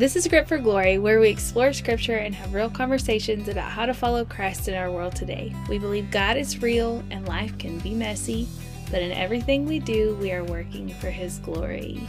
[0.00, 3.84] This is Grip for Glory, where we explore scripture and have real conversations about how
[3.84, 5.54] to follow Christ in our world today.
[5.68, 8.48] We believe God is real and life can be messy,
[8.90, 12.00] but in everything we do, we are working for His glory.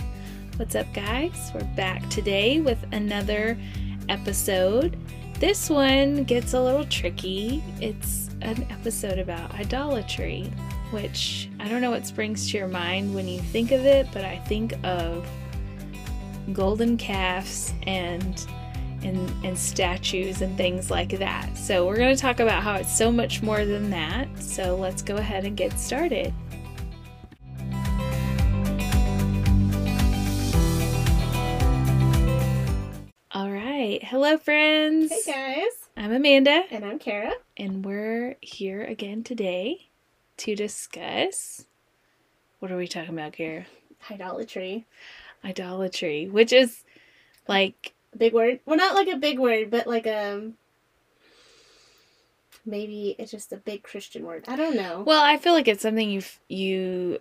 [0.55, 1.51] What's up, guys?
[1.53, 3.59] We're back today with another
[4.07, 4.95] episode.
[5.41, 7.61] This one gets a little tricky.
[7.81, 10.43] It's an episode about idolatry,
[10.91, 14.23] which I don't know what springs to your mind when you think of it, but
[14.23, 15.27] I think of
[16.53, 18.45] golden calves and
[19.03, 21.57] and and statues and things like that.
[21.57, 24.27] So we're going to talk about how it's so much more than that.
[24.41, 26.33] So let's go ahead and get started.
[33.33, 33.99] All right.
[34.03, 35.11] Hello friends.
[35.11, 37.31] Hey guys, I'm Amanda and I'm Kara.
[37.55, 39.89] and we're here again today
[40.37, 41.65] to discuss
[42.59, 43.65] what are we talking about, Kara?
[44.11, 44.85] Idolatry,
[45.43, 46.83] Idolatry, which is
[47.47, 48.59] like a big word.
[48.65, 50.53] Well, not like a big word, but like um,
[52.65, 54.45] maybe it's just a big Christian word.
[54.47, 55.03] I don't know.
[55.05, 57.19] Well, I feel like it's something you you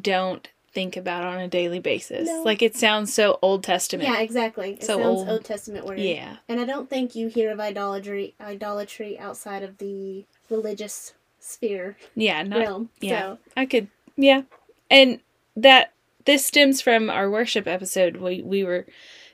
[0.00, 2.28] don't think about on a daily basis.
[2.28, 2.42] No.
[2.42, 4.08] Like it sounds so Old Testament.
[4.08, 4.72] yeah, exactly.
[4.72, 5.28] It So sounds old.
[5.28, 5.98] Old Testament word.
[5.98, 6.36] Yeah.
[6.48, 12.42] and I don't think you hear of idolatry idolatry outside of the religious sphere Yeah,
[12.42, 12.90] not realm.
[13.00, 13.20] yeah.
[13.20, 14.42] So I could yeah.
[14.90, 15.20] And
[15.56, 15.92] that
[16.24, 18.16] this stems from our worship episode.
[18.16, 18.86] We we were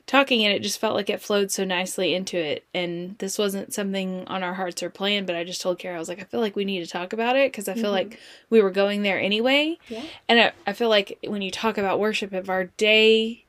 [0.07, 3.75] talking and it just felt like it flowed so nicely into it and this wasn't
[3.75, 6.25] something on our hearts or plan but i just told kara i was like i
[6.25, 7.93] feel like we need to talk about it because i feel Mhm.
[7.93, 11.77] like we were going there anyway yeah, And I, I feel like when you talk
[11.77, 13.45] about worship, if our day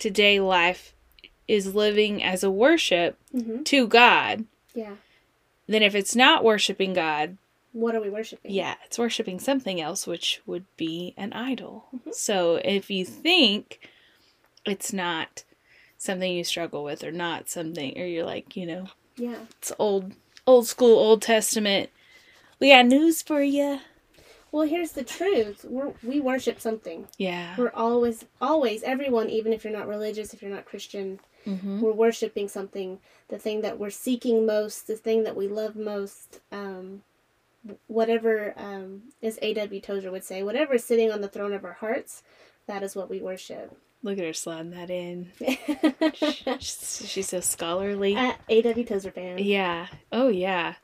[0.00, 0.92] to day life
[1.48, 4.96] is living as a worship hmm to God, yeah.
[5.66, 7.38] then if it's not worshiping God,
[7.72, 8.50] What are we worshiping?
[8.50, 11.86] yeah, it's worshiping something else, which would be an idol.
[11.94, 12.14] Mhm.
[12.14, 13.88] So if you think
[14.64, 15.44] it's not
[15.98, 19.38] something you struggle with or not something, or you're like, you know, yeah.
[19.58, 20.12] it's old,
[20.46, 21.90] old school, Old Testament,
[22.60, 23.80] we got news for you.
[24.50, 27.08] Well, here's the truth: We're, we worship something.
[27.16, 27.54] Yeah.
[27.56, 31.92] We're always, always, everyone, even if you're not religious, if you're not Christian, hmm we're
[31.92, 37.02] worshiping something the thing that we're seeking most the thing that we love most um,
[37.86, 41.74] whatever um, as aw tozer would say whatever is sitting on the throne of our
[41.74, 42.22] hearts
[42.66, 45.30] that is what we worship Look at her sliding that in.
[46.58, 48.16] She's she's so scholarly.
[48.16, 49.86] At aw tozer fan Yeah.
[50.10, 50.74] Oh yeah.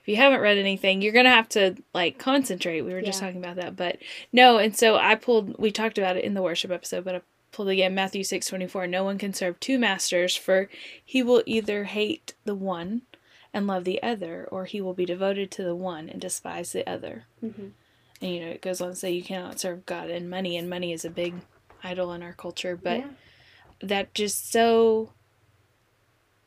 [0.00, 2.82] If you haven't read anything, you're gonna have to like concentrate.
[2.82, 3.26] We were just Yeah.
[3.28, 3.98] talking about that, but
[4.32, 4.58] no.
[4.58, 5.58] And so I pulled.
[5.58, 8.68] We talked about it in the worship episode, but I pulled again Matthew six twenty
[8.68, 8.86] four.
[8.86, 10.68] No one can serve two masters, for
[11.04, 13.02] he will either hate the one
[13.54, 16.88] and love the other, or he will be devoted to the one and despise the
[16.88, 17.24] other.
[17.40, 17.68] hmm
[18.20, 20.68] And you know, it goes on to say you cannot serve God and money, and
[20.70, 21.34] money is a big
[21.84, 23.08] idol in our culture, but yeah.
[23.80, 25.10] that just so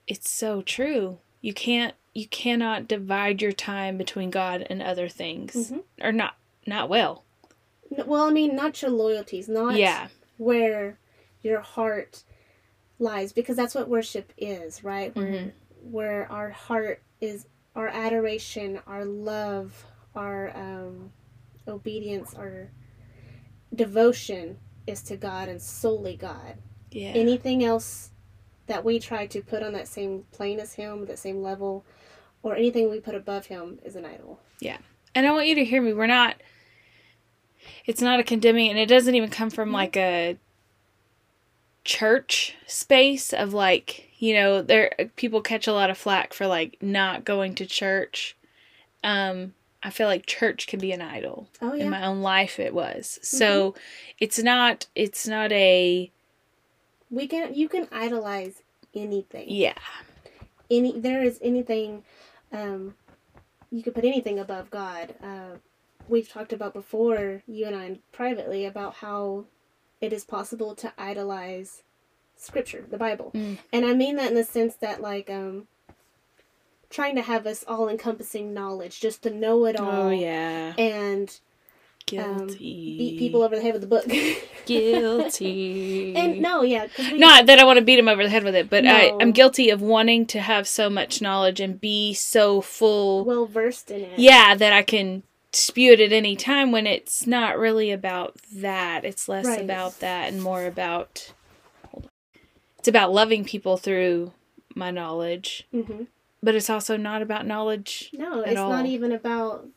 [0.07, 5.71] it's so true you can't you cannot divide your time between god and other things
[5.71, 5.83] Mhm.
[6.01, 6.35] or not
[6.67, 7.23] not well
[8.05, 10.97] well i mean not your loyalties not yeah where
[11.41, 12.23] your heart
[12.99, 15.51] lies because that's what worship is right Mhm.
[15.91, 19.85] Where our heart is our adoration our love
[20.15, 21.11] our um,
[21.67, 22.69] obedience our
[23.73, 24.57] devotion
[24.87, 26.55] is to god and solely god
[26.91, 28.11] yeah anything else
[28.67, 31.83] that we try to put on that same plane as him that same level
[32.41, 34.77] or anything we put above him is an idol Yeah.
[35.13, 36.35] and i want you to hear me we're not
[37.85, 39.73] it's not a condemning and it doesn't even come from Mhm.
[39.73, 40.37] like a
[41.83, 46.77] church space of like you know there people catch a lot of flack for like
[46.81, 48.35] not going to church.
[49.03, 49.53] Um
[49.83, 51.47] i feel like church can be an idol.
[51.61, 51.85] Oh yeah.
[51.85, 53.19] in my own life it was.
[53.21, 53.75] So
[54.19, 56.11] it's not it's not a
[57.09, 59.45] we can you can idolize anything.
[59.47, 59.73] Yeah.
[60.71, 62.03] Any there is anything
[62.51, 62.95] um
[63.71, 65.15] you could put anything above god.
[65.21, 65.57] Uh
[66.07, 69.45] we've talked about before you and i privately about how
[70.01, 71.83] it is possible to idolize
[72.37, 73.57] scripture the bible Mm.
[73.73, 75.67] and i mean that in the sense that like um
[76.89, 81.39] trying to have this all encompassing knowledge just to know it all oh yeah and
[82.05, 84.05] guilty beat people over the head with the book
[84.65, 86.87] guilty and no yeah.
[86.99, 89.07] we, not that i want to beat him over the head with it but i
[89.09, 89.17] No.
[89.21, 93.89] i'm guilty of wanting to have so much knowledge and be so full well versed
[93.91, 97.91] in it yeah that i can spew it at any time when it's not really
[97.91, 99.61] about that it's less Right.
[99.61, 101.31] about that and more about.
[102.85, 104.31] It's about loving people through
[104.75, 106.03] my knowledge hmm
[106.43, 108.69] but it's also not about knowledge No, it's all.
[108.69, 109.67] not even about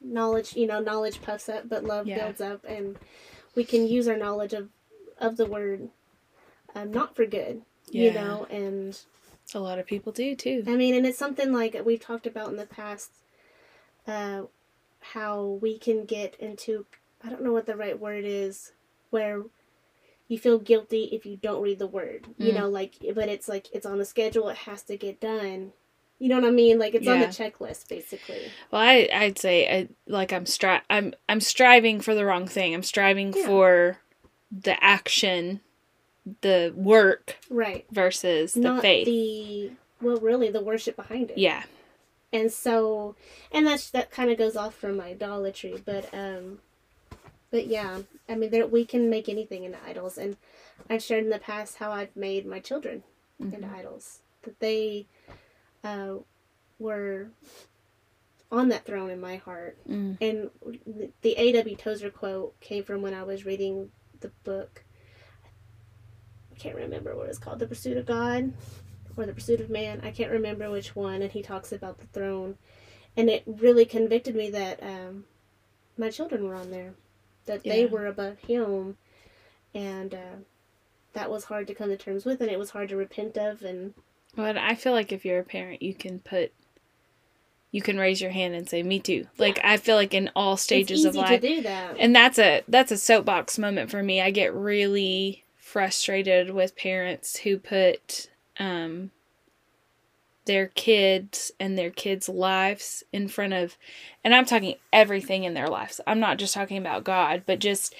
[0.00, 0.56] knowledge.
[0.56, 2.24] You know, knowledge puffs up, but love Yeah.
[2.24, 2.98] builds up, and
[3.54, 4.70] we can use our knowledge of
[5.20, 5.90] of the word
[6.74, 7.62] um, not for good.
[7.92, 8.98] You know, and
[9.54, 10.64] A lot of people do too.
[10.66, 13.12] I mean, and it's something like we've talked about in the past,
[14.08, 14.42] uh,
[14.98, 16.84] how we can get into,
[17.22, 18.72] I don't know what the right word is,
[19.10, 19.44] where
[20.28, 22.26] you feel guilty if you don't read the word.
[22.36, 22.56] You Mm.
[22.56, 25.72] know, like, but it's like, it's on the schedule, it has to get done.
[26.18, 26.78] You know what I mean?
[26.78, 28.50] Like, it's on the checklist, basically.
[28.70, 32.74] Well, I I'd say I, like I'm stri- I'm I'm striving for the wrong thing.
[32.74, 33.46] I'm striving Yeah.
[33.46, 33.98] for
[34.50, 35.60] the action,
[36.40, 37.86] the work Right.
[37.90, 39.06] versus the Not faith.
[39.06, 39.70] the,
[40.02, 41.38] well, really, the worship behind it.
[41.38, 41.62] yeah.
[42.32, 43.14] and so
[43.52, 46.58] and that's that kind of goes off from idolatry but um
[47.50, 50.36] but yeah i mean there we can make anything into idols and
[50.90, 53.02] i've shared in the past how i've made my children
[53.40, 53.74] into Mhm.
[53.78, 55.06] idols that they
[55.84, 56.16] uh
[56.78, 57.28] were
[58.50, 59.76] on that throne in my heart.
[59.88, 60.16] Mm.
[60.20, 60.50] and
[60.86, 63.90] the- the aw tozer quote came from when i was reading
[64.20, 64.82] the book.
[66.52, 68.52] I can't remember what it's called the pursuit of god
[69.16, 70.00] or the pursuit of man.
[70.02, 72.56] I can't remember which one and he talks about the throne.
[73.16, 75.24] And it really convicted me that um,
[75.96, 76.94] my children were on there
[77.48, 78.96] that they were above him
[79.74, 80.36] and uh,
[81.12, 83.62] that was hard to come to terms with and it was hard to repent of
[83.62, 83.94] and
[84.36, 86.52] But I feel like if you're a parent, you can put,
[87.72, 90.56] you can raise your hand and say, "Me too." Like I feel like in all
[90.56, 94.20] stages of life, to do that and that's a that's a soapbox moment for me.
[94.20, 99.10] I get really frustrated with parents who put um,
[100.48, 103.76] their kids and their kids' lives in front of,
[104.24, 106.00] and I'm talking everything in their lives.
[106.08, 107.94] I'm not just talking about God, but just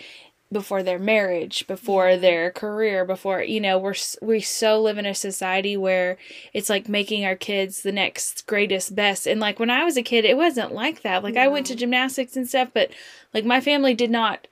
[0.50, 5.15] before their marriage, before their career, before you know, we're we so live in a
[5.15, 6.17] society where
[6.53, 9.27] it's like making our kids the next greatest best.
[9.27, 11.23] And like when I was a kid, it wasn't like that.
[11.23, 12.91] Like I went to gymnastics and stuff, but
[13.33, 14.49] like my family did not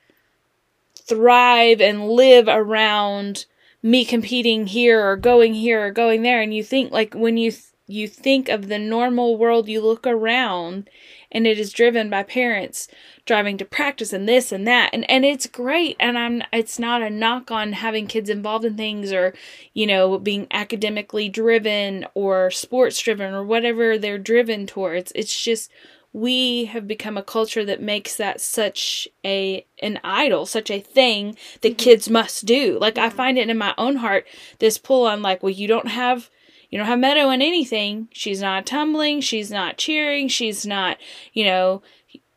[0.95, 3.45] thrive and live around
[3.81, 7.51] me competing here or going here or going there and you think like when you
[7.51, 10.89] th- you think of the normal world you look around
[11.31, 12.87] and it is driven by parents
[13.25, 17.01] driving to practice and this and that and and it's great and I'm it's not
[17.01, 19.33] a knock on having kids involved in things or
[19.73, 25.11] you know being academically driven or sports driven or whatever they're driven towards.
[25.15, 25.71] It's just
[26.13, 31.37] we have become a culture that makes that such a an idol such a thing
[31.61, 31.77] that Mhm.
[31.77, 32.77] kids must do.
[32.79, 34.25] Like i find it in my own heart
[34.59, 36.29] this pull on like well you don't have
[36.69, 38.07] you don't have meadow in anything.
[38.11, 39.21] She's not tumbling.
[39.21, 40.27] She's not cheering.
[40.27, 40.97] She's not
[41.33, 41.81] you know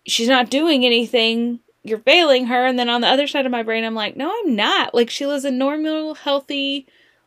[0.06, 1.61] she's not doing anything.
[1.82, 2.67] You're failing her.
[2.67, 4.94] And then on the other side of my brain i'm like no i'm not.
[4.94, 6.87] Like she lives a normal healthy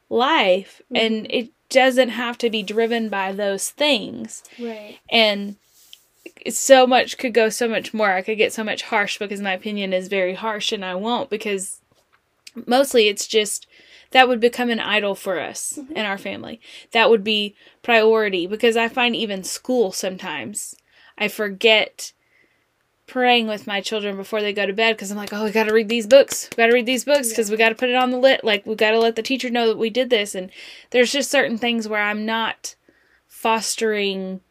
[0.09, 0.81] life.
[0.93, 1.27] And Mhm.
[1.29, 4.43] it doesn't have to be driven by those things.
[4.59, 4.99] Right.
[5.09, 5.55] And
[6.49, 8.11] so much could go so much more.
[8.11, 11.29] I could get so much harsh because my opinion is very harsh and I won't
[11.29, 11.81] because
[12.67, 13.65] mostly it's just
[14.13, 15.91] that would become an idol for us Mhm.
[15.95, 16.61] and our family.
[16.91, 20.75] That would be priority because I find even school sometimes
[21.17, 22.13] I forget
[23.05, 25.65] praying with my children before they go to bed because I'm like, oh, we got
[25.65, 26.49] to read these books.
[26.51, 28.43] We got to read these books because we got to put it on the lit.
[28.43, 30.33] Like, we got to let the teacher know that we did this.
[30.33, 30.49] And
[30.91, 32.75] there's just certain things where I'm not
[33.27, 34.41] fostering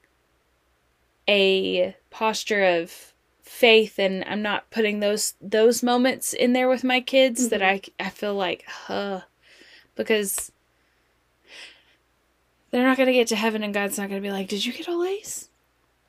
[1.28, 7.00] a posture of faith and I'm not putting those those moments in there with my
[7.00, 9.22] kids that I I feel like huh
[9.96, 10.50] because
[12.70, 14.64] they're not going to get to heaven and God's not going to be like, "Did
[14.64, 15.48] you get all A's?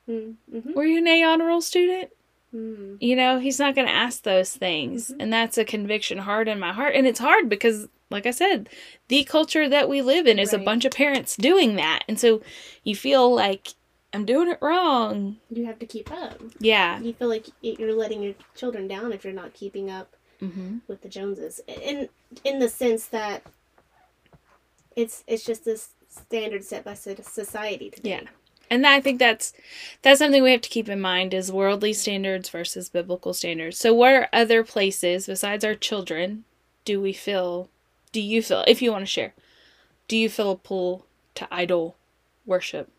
[0.09, 0.73] mm-hmm.
[0.73, 2.11] Were you an A honor roll student?"
[2.55, 5.09] mm You know, he's not going to ask those things.
[5.09, 5.15] Mhm.
[5.19, 6.93] And that's a conviction hard in my heart.
[6.95, 8.69] And it's hard because, like I said,
[9.07, 12.03] the culture that we live in is a bunch of parents doing that.
[12.07, 12.41] And so
[12.83, 13.69] you feel like,
[14.13, 15.37] I'm doing it wrong.
[15.49, 16.99] you have to keep up Yeah.
[16.99, 20.79] you feel like you're letting your children down if you're not keeping up Mm-hmm.
[20.87, 22.09] with the Joneses, in
[22.43, 23.43] in the sense that
[24.95, 28.09] it's it's just this standard set by society today.
[28.09, 28.29] Yeah.
[28.69, 29.53] And I think that's
[30.01, 33.77] that's something we have to keep in mind is worldly standards versus biblical standards.
[33.77, 36.45] So what are other places besides our children
[36.85, 37.69] do we feel
[38.11, 39.33] do you feel if you want to share
[40.07, 41.95] do you feel a pull to idol
[42.45, 42.89] worship?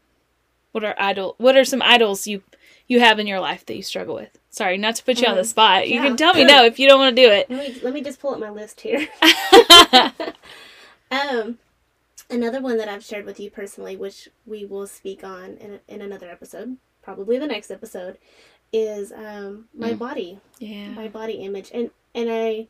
[0.72, 2.42] What are idol what are some idols you
[2.86, 4.38] you have in your life that you struggle with?
[4.50, 5.88] Sorry, not to put you on the Um, spot.
[5.88, 7.50] You can tell me no if you don't want to do it.
[7.50, 9.08] Let me let me just pull up my list here.
[11.10, 11.58] um,
[12.30, 16.00] another one that I've shared with you personally, which we will speak on in in
[16.02, 18.18] another episode, probably the next episode,
[18.72, 19.98] is um my Mm.
[19.98, 20.88] body, yeah.
[20.90, 22.68] my body image, and and I,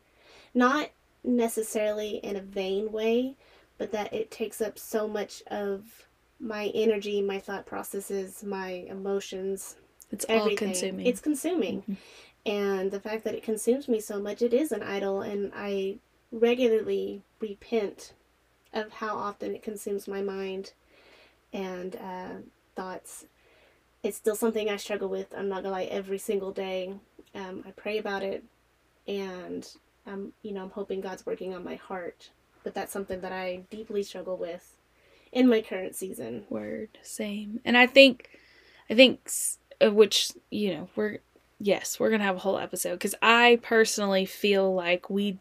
[0.53, 0.89] not
[1.23, 3.35] necessarily in a vain way,
[3.77, 6.07] but that it takes up so much of
[6.39, 9.75] my energy, my thought processes, my emotions,
[10.11, 11.05] It's all consuming.
[11.07, 11.81] It's consuming.
[11.89, 11.97] Mhm.
[12.45, 15.97] And the fact that it consumes me so much, it is an idol, and I
[16.31, 18.13] regularly repent
[18.75, 20.73] of how often it consumes my mind
[21.53, 22.35] and uh,
[22.75, 23.25] thoughts.
[24.03, 25.33] It's still something I struggle with.
[25.35, 26.93] I'm not gonna lie, every single day.
[27.33, 28.43] Um, I pray about it,
[29.07, 29.67] and
[30.05, 32.29] I'm, you know, I'm hoping God's working on my heart.
[32.63, 34.75] But that's something that I deeply struggle with
[35.31, 36.45] in my current season.
[36.49, 37.61] Word, same.
[37.63, 38.29] And I think,
[38.89, 39.29] I think,
[39.81, 41.19] uh, which you know, we're
[41.59, 45.39] yes, we're gonna have a whole episode because I personally feel like we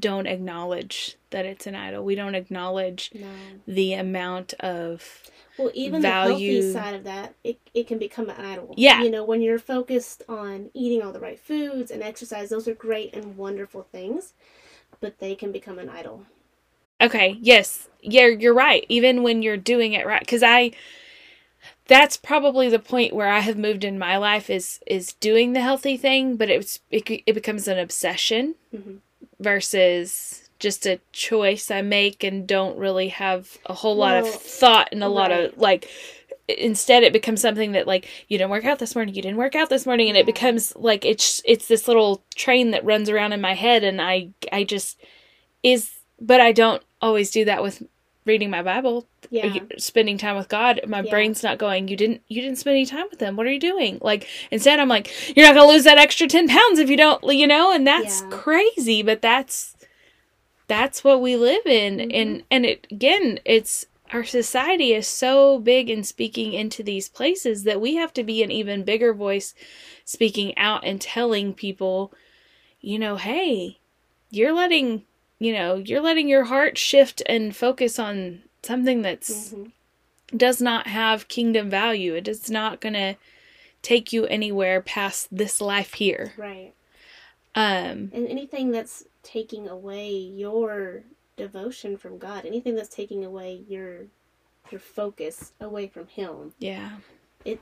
[0.00, 2.04] don't acknowledge that it's an idol.
[2.04, 3.26] We don't acknowledge No.
[3.66, 5.22] the amount of
[5.56, 8.74] Well, even value- the healthy side of that, it, it can become an idol.
[8.76, 9.02] Yeah.
[9.02, 12.74] You know, when you're focused on eating all the right foods and exercise, those are
[12.74, 14.34] great and wonderful things,
[15.00, 16.24] but they can become an idol.
[17.00, 17.88] Okay, yes.
[18.00, 18.84] Yeah, you're right.
[18.88, 20.72] Even when you're doing it right cuz I
[21.86, 25.60] that's probably the point where I have moved in my life is is doing the
[25.60, 28.96] healthy thing, but it's it, it becomes an obsession hmm
[29.40, 34.88] versus just a choice I make and don't really have a whole lot of thought
[34.90, 35.88] and a lot of like
[36.48, 39.54] instead it becomes something that like you didn't work out this morning you didn't work
[39.54, 43.32] out this morning and it becomes like it's it's this little train that runs around
[43.32, 45.00] in my head and I I just
[45.62, 45.90] is
[46.20, 47.82] but I don't always do that with
[48.28, 49.60] reading my Bible Yeah.
[49.78, 51.10] spending time with God, my Yeah.
[51.10, 53.36] brain's not going, you didn't you didn't spend any time with him.
[53.36, 53.98] What are you doing?
[54.00, 57.22] Like instead I'm like, you're not gonna lose that extra ten pounds if you don't
[57.34, 58.26] you know, and that's Yeah.
[58.30, 59.74] crazy, but that's
[60.68, 61.98] that's what we live in.
[61.98, 62.10] Mhm.
[62.14, 67.64] And and it again, it's our society is so big in speaking into these places
[67.64, 69.54] that we have to be an even bigger voice
[70.04, 72.12] speaking out and telling people,
[72.80, 73.78] you know, hey,
[74.30, 75.04] you're letting
[75.38, 79.72] you know, you're letting your heart shift and focus on something that's Mhm.
[80.36, 82.14] does not have kingdom value.
[82.14, 83.16] It is not going to
[83.82, 86.34] take you anywhere past this life here.
[86.36, 86.74] Right.
[87.54, 91.04] Um And anything that's taking away your
[91.36, 94.08] devotion from God, anything that's taking away your
[94.70, 96.98] your focus away from Him, yeah.
[97.44, 97.60] It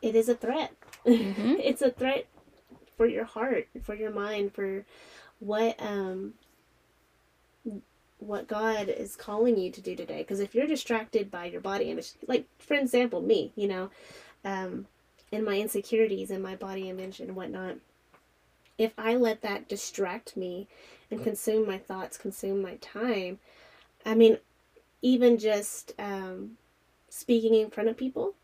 [0.00, 0.72] it is a threat.
[1.04, 1.58] Mhm.
[1.62, 2.26] it's a threat
[2.96, 4.86] for your heart, for your mind, for
[5.38, 6.34] what um
[8.20, 10.18] what God is calling you to do today.
[10.18, 13.90] Because if you're distracted by your body image, like for example, me, you know,
[14.44, 14.86] um,
[15.32, 17.76] and my insecurities and my body image and whatnot,
[18.78, 20.66] if I let that distract me
[21.10, 23.38] and consume my thoughts, consume my time,
[24.06, 24.38] I mean,
[25.02, 26.56] even just um,
[27.08, 28.34] speaking in front of people,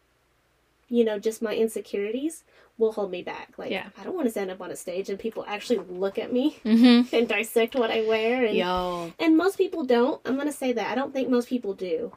[0.88, 2.44] you know, just my insecurities
[2.78, 3.54] will hold me back.
[3.56, 3.88] Like, Yeah.
[3.98, 6.58] I don't want to stand up on a stage and people actually look at me
[6.64, 7.12] Mhm.
[7.12, 8.44] and dissect what I wear.
[8.44, 9.12] And, Y'all.
[9.18, 10.20] and most people don't.
[10.24, 10.90] I'm going to say that.
[10.90, 12.12] I don't think most people do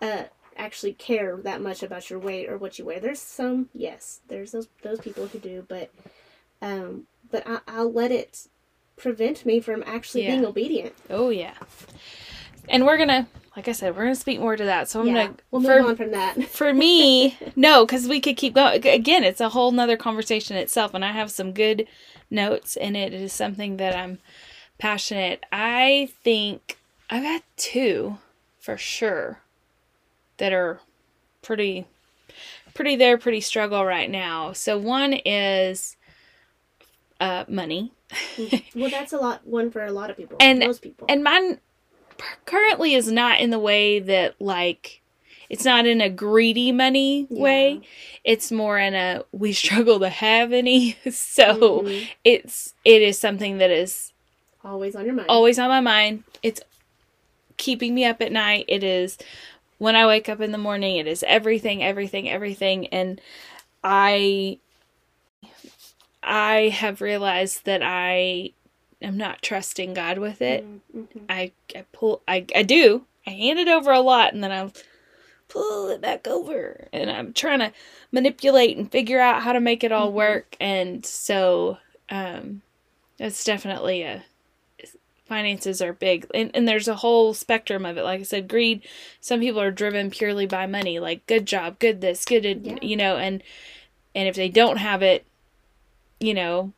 [0.00, 0.24] uh,
[0.56, 3.00] actually care that much about your weight or what you wear.
[3.00, 5.90] There's some, yes, there's those, those people who do, but
[6.62, 8.46] um, but I, I'll let it
[8.96, 10.30] prevent me from actually Yeah.
[10.36, 10.94] being obedient.
[11.10, 11.54] Oh yeah.
[12.68, 13.26] And we're going to
[13.56, 14.88] like I said, we're going to speak more to that.
[14.88, 16.44] So I'm yeah, going to we'll move for on from that.
[16.48, 18.86] for me, no, because we could keep going.
[18.86, 21.88] Again, it's a whole nother conversation itself, and I have some good
[22.30, 24.18] notes, and it is something that I'm
[24.78, 25.44] passionate.
[25.50, 26.76] I think
[27.08, 28.18] I've got two
[28.60, 29.40] for sure
[30.36, 30.80] that are
[31.40, 31.86] pretty,
[32.74, 34.52] pretty there, pretty struggle right now.
[34.52, 35.96] So one is
[37.20, 37.92] uh, money,
[38.74, 39.46] well, that's a lot.
[39.46, 40.36] One for a lot of people.
[40.40, 41.06] And- most people.
[41.08, 41.60] and mine
[42.44, 45.00] currently is not in the way that like.
[45.48, 47.74] It's not in a greedy money way.
[47.74, 47.80] Yeah.
[48.24, 52.08] it's more in a we struggle to have any so Mhm.
[52.24, 54.12] it's it is something that is
[54.64, 55.28] always on your mind.
[55.28, 56.60] always on my mind it's
[57.56, 59.16] keeping me up at night it is
[59.78, 63.20] when i wake up in the morning it is everything everything everything and
[63.84, 64.58] i
[66.24, 68.50] i have realized that i
[69.02, 70.64] am not trusting god with it.
[70.94, 71.06] Mhm.
[71.28, 73.04] I, I pull I, I do.
[73.26, 74.70] I hand it over a lot and then i
[75.48, 76.88] pull it back over.
[76.92, 77.72] And i'm trying to
[78.12, 80.14] manipulate and figure out how to make it all Mhm.
[80.14, 80.56] work.
[80.60, 81.78] And so
[82.10, 82.62] um
[83.18, 84.24] that's definitely a
[85.26, 86.24] finances are big.
[86.34, 88.04] And, and there's a whole spectrum of it.
[88.04, 88.82] Like i said greed
[89.20, 91.00] some people are driven purely by money.
[91.00, 92.78] Like good job good this good it- Yeah.
[92.80, 93.42] you know and
[94.14, 95.26] and if they don't have it
[96.20, 96.72] you know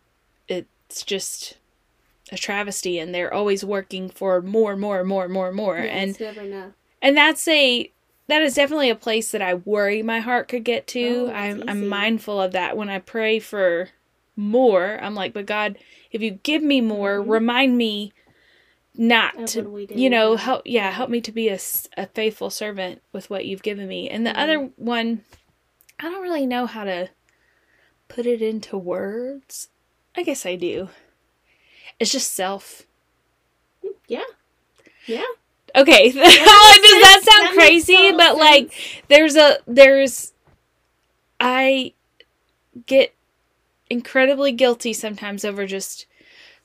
[0.49, 1.58] it's just
[2.31, 6.43] a travesty and they're always working for more more more more more Yeah, and never
[6.43, 6.73] enough.
[7.03, 7.91] and that's a
[8.27, 11.29] that is definitely a place that I worry my heart could get to.
[11.29, 13.89] Oh, I'm I'm mindful of that when I pray for
[14.37, 14.99] more.
[15.03, 15.79] I'm like, but God,
[16.13, 17.29] if you give me more, Mhm.
[17.29, 18.13] remind me
[18.95, 19.61] not to
[20.03, 21.59] you know help yeah help me to be a,
[21.97, 24.37] a faithful servant with what you've given me and the Mhm.
[24.37, 25.25] other one
[26.01, 27.09] i don't really know how to
[28.09, 29.69] put it into words
[30.17, 30.89] i guess i do
[32.01, 32.85] it's just self
[34.07, 34.23] Yeah.
[35.07, 35.25] Yeah.
[35.77, 38.13] Okay, does that sound That crazy?
[38.13, 38.73] But like,
[39.09, 40.33] there's a there's,
[41.41, 41.93] I
[42.87, 43.15] get
[43.91, 46.07] incredibly guilty sometimes over just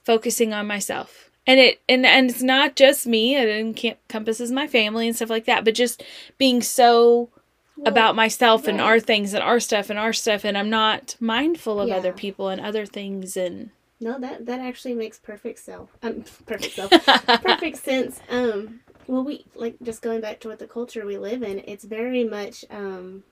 [0.03, 3.35] focusing on myself, and it and and it's not just me.
[3.35, 5.65] It encompasses my family and stuff like that.
[5.65, 6.01] But just
[6.37, 7.29] being so
[7.75, 11.17] Well, about myself and our things and our stuff and our stuff, and I'm not
[11.19, 11.97] mindful of Yeah.
[11.97, 13.69] other people and other things and.
[13.99, 15.89] No, that that actually makes perfect self.
[16.01, 16.91] Um, perfect self.
[17.43, 18.19] perfect sense.
[18.29, 21.59] Um, well, we like just going back to what the culture we live in.
[21.65, 23.23] It's very much um,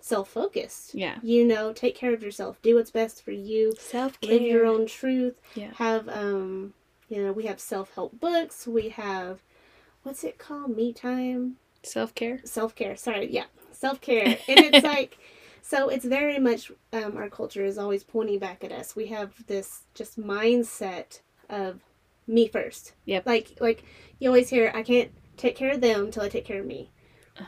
[0.00, 0.94] self-focused.
[0.94, 1.16] Yeah.
[1.22, 2.60] You know, take care of yourself.
[2.62, 3.74] Do what's best for you.
[3.78, 4.32] Self care.
[4.34, 5.34] Live your own truth.
[5.54, 5.72] Yeah.
[5.76, 6.74] Have um,
[7.08, 8.66] you know, we have self-help books.
[8.66, 9.40] We have,
[10.02, 10.76] what's it called?
[10.76, 11.56] Me time.
[11.82, 12.40] self care.
[12.44, 12.96] Self care.
[12.96, 13.32] Sorry.
[13.32, 14.24] Yeah, self care.
[14.26, 15.18] And it's like.
[15.68, 18.96] So it's very much um, our culture is always pointing back at us.
[18.96, 21.20] We have this just mindset
[21.50, 21.80] of
[22.26, 22.94] me first.
[23.04, 23.26] Yep.
[23.26, 23.84] Like like
[24.18, 26.90] you always hear, I can't take care of them until I take care of me,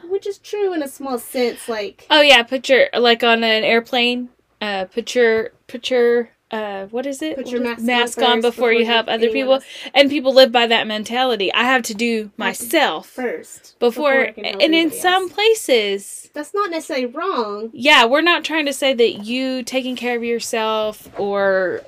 [0.04, 1.66] which is true in a small sense.
[1.66, 4.28] Like Oh yeah, put your like on an airplane.
[4.60, 7.36] Uh, put your put your uh, what is it?
[7.36, 9.64] Put your is- mask on on before, you before help other people, else.
[9.94, 11.52] and people live by that mentality.
[11.52, 15.32] I have to do myself first before, help and in some else.
[15.32, 17.70] places, that's not necessarily wrong.
[17.72, 21.82] yeah, we're not trying to say that you taking care of yourself or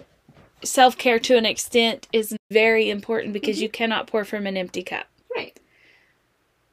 [0.62, 3.62] self care to an extent is very important because Mm-hmm.
[3.64, 5.07] you cannot pour from an empty cup.
[5.35, 5.59] Right.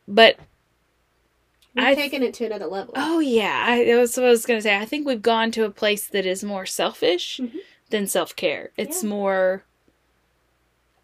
[0.07, 0.37] But
[1.77, 2.93] I've taken it to another level.
[2.97, 4.77] Oh yeah, I that was what I was gonna say.
[4.77, 7.51] I think we've gone to a place that is more selfish Mhm.
[7.89, 8.71] Than self care.
[8.77, 9.09] It's Yeah.
[9.09, 9.63] more.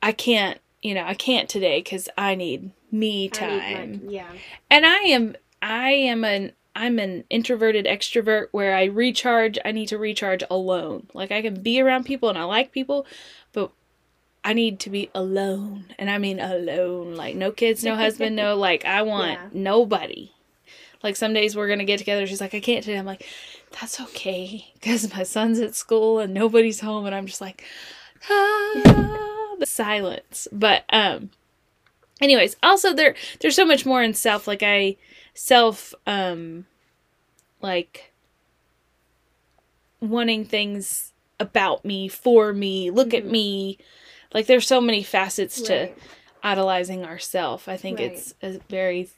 [0.01, 4.32] I can't, you know, I can't today because I need me time, need my- yeah.
[4.70, 9.58] and I am, I am an, I'm an introverted extrovert where I recharge.
[9.65, 11.08] I need to recharge alone.
[11.13, 13.05] Like I can be around people and I like people,
[13.53, 13.72] but
[14.44, 17.16] I need to be alone, and I mean alone.
[17.16, 19.50] Like no kids, no husband, no like I want Yeah.
[19.53, 20.31] nobody.
[21.05, 22.25] Like some days we're gonna get together.
[22.25, 22.98] She's like, I can't today.
[22.98, 23.24] I'm like,
[23.79, 27.63] that's okay, because my son's at school and nobody's home, and I'm just like,
[28.27, 30.48] ah, the silence.
[30.51, 31.29] But um,
[32.20, 34.48] anyways, also there there's so much more in self.
[34.48, 34.98] Like I
[35.35, 36.65] self um,
[37.61, 38.11] like
[40.01, 42.89] wanting things about me for me.
[42.89, 43.29] Look at Mhm.
[43.31, 43.77] me.
[44.33, 45.89] Like there's so many facets to
[46.41, 47.68] idolizing ourself.
[47.70, 48.11] I think Right.
[48.11, 49.09] it's a very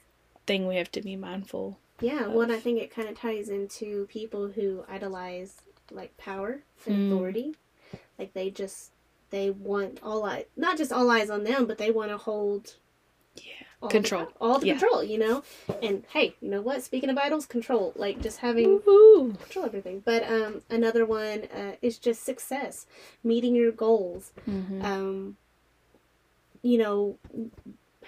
[0.48, 1.78] thing we have to be mindful.
[2.00, 6.62] Yeah, well, and I think it kind of ties into people who idolize like power
[6.86, 7.06] and Mm.
[7.06, 7.54] authority.
[8.18, 8.90] Like they just
[9.30, 12.76] they want all eye, not just all eyes on them, but they want to hold
[13.36, 13.42] Yeah.
[13.82, 14.24] all Control.
[14.26, 14.78] the, all the Yeah.
[14.78, 15.04] control.
[15.04, 15.42] You know,
[15.82, 16.82] and hey, you know what?
[16.82, 17.92] Speaking of idols, control.
[17.94, 19.38] Like just having Woohoo.
[19.40, 20.00] control everything.
[20.04, 22.86] But um, another one uh, is just success,
[23.22, 24.32] meeting your goals.
[24.48, 24.82] Mhm.
[24.84, 25.36] Um,
[26.62, 27.18] you know,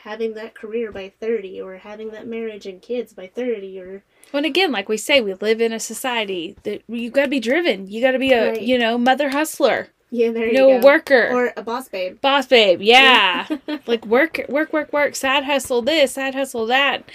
[0.05, 4.39] having that career by thirty, or having that marriage and kids by thirty, or Well,
[4.39, 7.41] and again, like we say, we live in a society that you got to be
[7.41, 7.89] driven.
[7.91, 8.63] You got to be a, Right.
[8.63, 10.87] you know, mother hustler, yeah, there you no go.
[10.87, 12.21] worker, or a boss babe.
[12.21, 12.81] boss babe.
[12.81, 13.47] Yeah.
[13.87, 17.09] like work, work, work, work, side hustle this, side hustle that,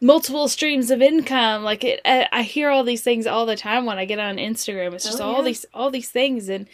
[0.00, 1.62] multiple streams of income.
[1.64, 4.36] Like it, I, I hear all these things all the time when I get on
[4.36, 4.94] Instagram.
[4.94, 5.44] It's oh, just Oh, all yeah.
[5.44, 6.66] these, all these things, and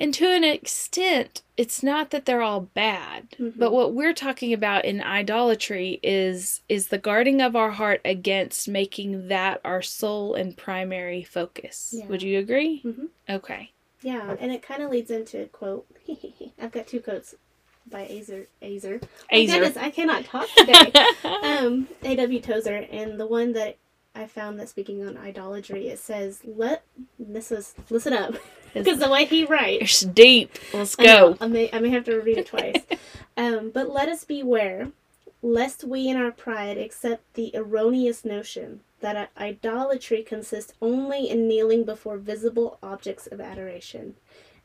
[0.00, 3.30] and to an extent, it's not that they're all bad.
[3.38, 3.58] Mhm.
[3.58, 8.66] But what we're talking about in idolatry is is the guarding of our heart against
[8.68, 11.94] making that our sole and primary focus.
[11.96, 12.06] Yeah.
[12.06, 12.80] Would you agree?
[12.84, 13.08] Mhm.
[13.28, 13.70] Okay.
[14.02, 15.86] Yeah, and it kind of leads into a quote.
[16.58, 17.34] I've got two quotes
[17.90, 18.46] by Azer.
[18.62, 19.02] Azer.
[19.32, 19.46] Azer.
[19.46, 20.92] goodness, I cannot talk today.
[21.24, 22.40] um, A.W.
[22.40, 23.76] Tozer, and the one that
[24.14, 26.84] I found that speaking on idolatry, it says, "Let
[27.18, 28.34] this is listen up,"
[28.74, 30.58] because the way he writes, It's deep.
[30.74, 31.38] Let's I know, go.
[31.40, 32.82] I may I may have to read it twice.
[33.36, 34.90] um, but let us beware,
[35.42, 41.48] lest we in our pride accept the erroneous notion that i- idolatry consists only in
[41.48, 44.16] kneeling before visible objects of adoration,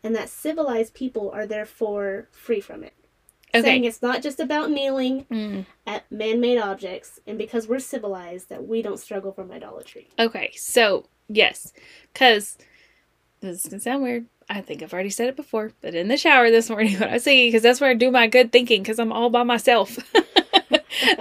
[0.03, 2.93] and that civilized people are therefore free from it.
[3.63, 5.65] Saying it's not just about kneeling Mm.
[5.87, 10.09] at man-made objects, and because we're civilized, that we don't struggle from idolatry.
[10.19, 10.51] Okay.
[10.55, 11.73] So yes,
[12.13, 12.57] because
[13.41, 14.25] this is gonna sound weird.
[14.49, 17.13] I think I've already said it before, but in the shower this morning when I
[17.13, 19.97] was singing, because that's where I do my good thinking, because I'm all by myself.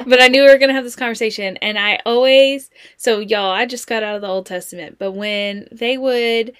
[0.07, 3.51] but I knew we were gonna have this conversation, and I always so y'all.
[3.51, 6.53] I just got out of the Old Testament, but when they would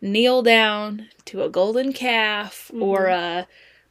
[0.00, 3.46] kneel down to a golden calf or a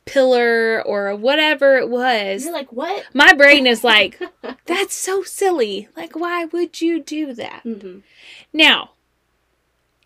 [0.10, 3.06] pillar or whatever it was, You're like, what?
[3.14, 4.20] my brain is like,
[4.66, 5.88] that's so silly.
[5.96, 7.62] Like, why would you do that?
[7.64, 8.00] hmm
[8.54, 8.92] Now,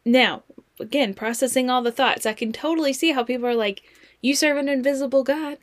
[0.06, 0.44] now,
[0.80, 3.82] again, processing all the thoughts, I can totally see how people are like,
[4.22, 5.58] you serve an invisible God.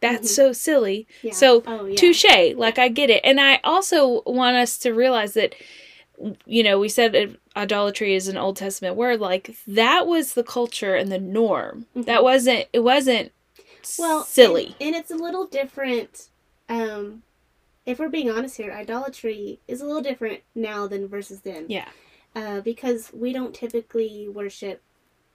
[0.00, 0.34] That's Mhm.
[0.34, 1.06] so silly.
[1.22, 1.32] Yeah.
[1.32, 1.96] So oh, yeah.
[1.96, 5.54] touche like i get it and i also want us to realize that
[6.46, 10.94] you know we said idolatry is an old testament word like that was the culture
[10.94, 12.04] and the norm Mhm.
[12.04, 13.32] that wasn't it wasn't
[13.98, 14.74] well silly.
[14.80, 16.28] and, and it's a little different
[16.68, 17.22] um
[17.86, 21.66] if we're being honest here idolatry is a little different now than versus then.
[21.68, 21.88] Yeah.
[22.36, 24.82] Uh, because we don't typically worship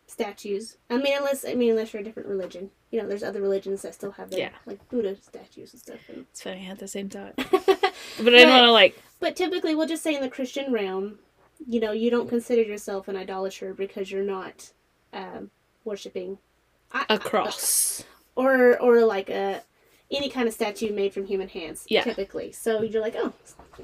[0.07, 0.77] statues.
[0.89, 2.71] I mean unless i mean unless you're a different religion.
[2.91, 4.49] You know there's other religions that still have their Yeah.
[4.65, 7.33] like buddha statues and stuff and it's funny i had the same thought.
[7.37, 11.19] But i didn't want to like But typically, we'll just say in the Christian realm,
[11.67, 14.71] you know, you don't consider yourself an idolater because you're not
[15.13, 15.51] um,
[15.85, 16.37] worshiping.
[16.91, 18.03] I- a cross
[18.39, 19.61] or or like a
[20.11, 21.85] any kind of statue made from human hands.
[21.89, 22.03] Yeah.
[22.03, 23.33] Typically, so you're like, oh,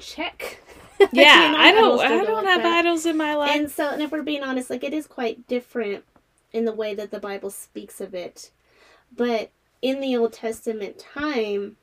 [0.00, 0.62] check.
[1.12, 2.78] yeah You know, i don't i don't like have that.
[2.86, 5.46] idols in my life And so, and if we're being honest, like it is quite
[5.46, 6.04] different
[6.52, 8.50] in the way that the Bible speaks of it.
[9.14, 9.50] But
[9.82, 11.76] in the Old Testament time,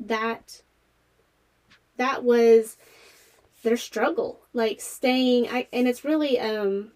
[0.00, 0.62] that
[1.96, 2.76] that was
[3.62, 5.48] their struggle, like staying.
[5.48, 6.92] I and it's really um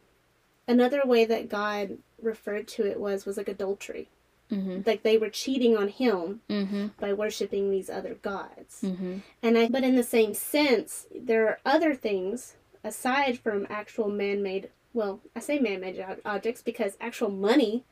[0.67, 4.09] another way that God referred to it was was like adultery.
[4.51, 8.81] Mm-hmm Like they were cheating on Him mm-hmm by worshiping these other gods.
[8.83, 14.09] mm-hmm And I, but in the same sense, there are other things aside from actual
[14.09, 14.71] man-made.
[14.95, 17.85] Well, I say man-made ob- objects because actual money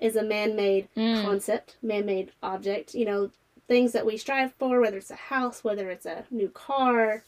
[0.00, 1.22] is a man-made Mm.
[1.24, 2.94] concept, man-made object.
[2.94, 3.30] You know,
[3.66, 7.24] things that we strive for, whether it's a house, whether it's a new car,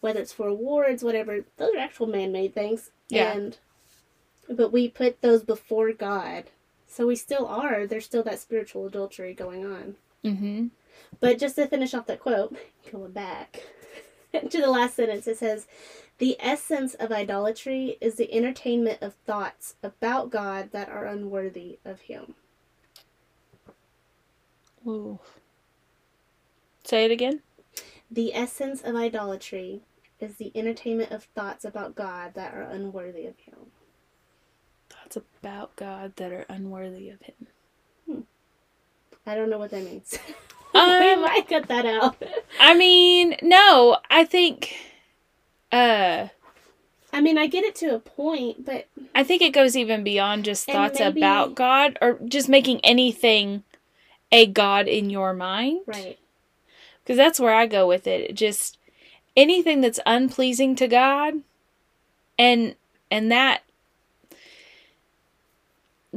[0.00, 1.44] whether it's for awards, whatever.
[1.56, 2.90] Those are actual man-made things.
[3.08, 3.32] Yeah.
[3.32, 3.58] And
[4.48, 6.44] but we put those before God,
[6.94, 7.88] so we still are.
[7.88, 9.96] There's still that spiritual adultery going on.
[10.24, 10.66] mm-hmm
[11.18, 12.56] But just to finish off that quote,
[12.92, 13.64] going back
[14.32, 15.66] to the last sentence, it says,
[16.18, 22.02] The essence of idolatry is the entertainment of thoughts about God that are unworthy of
[22.02, 22.34] Him.
[24.86, 25.18] Ooh.
[26.84, 27.42] say it again
[28.08, 29.80] The essence of idolatry
[30.20, 33.72] is the entertainment of thoughts about God that are unworthy of Him.
[35.04, 37.46] Thoughts about god that are unworthy of him
[39.26, 40.18] I don't know what that means.
[40.76, 42.16] Um, we might cut that out.
[42.58, 44.74] I mean, no, I think
[45.70, 46.26] uh
[47.12, 50.44] I mean, I get it to a point, but I think it goes even beyond
[50.44, 53.62] just thoughts maybe- about God or just making anything
[54.32, 55.82] a god in your mind.
[55.86, 56.18] right.
[57.06, 58.34] Cuz that's where I go with it.
[58.34, 58.76] Just
[59.36, 61.34] anything that's unpleasing to God
[62.36, 62.74] and
[63.12, 63.62] and that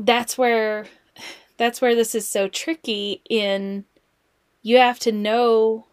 [0.06, 0.86] that's where
[1.58, 3.86] that's where this is so tricky in
[4.62, 5.88] you have to know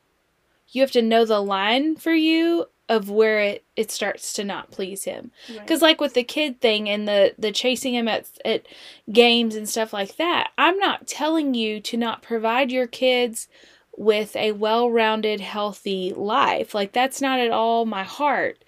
[0.69, 4.71] you have to know the line for you of where it, it starts to not
[4.71, 5.31] please him.
[5.49, 5.61] Right.
[5.61, 8.67] because like with the kid thing and the the chasing him at at
[9.11, 13.49] games and stuff like that i'm not telling you to not provide your kids
[13.97, 16.75] with a well-rounded healthy life.
[16.75, 18.65] Like that's not at all my heart.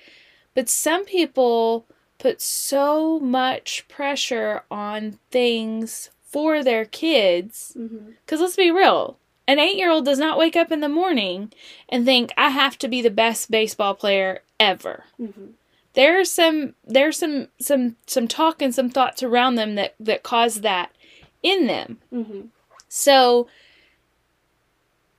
[0.55, 1.87] But some people
[2.19, 7.77] put so much pressure on things for their kids
[8.25, 11.53] because let's be real, an eight year old does not wake up in the morning
[11.89, 15.05] and think, I have to be the best baseball player ever.
[15.17, 15.47] hmm
[15.95, 20.61] There's some there's some some some talk and some thoughts around them that, that cause
[20.63, 20.91] that
[21.43, 21.99] in them.
[22.11, 22.41] hmm
[22.89, 23.49] So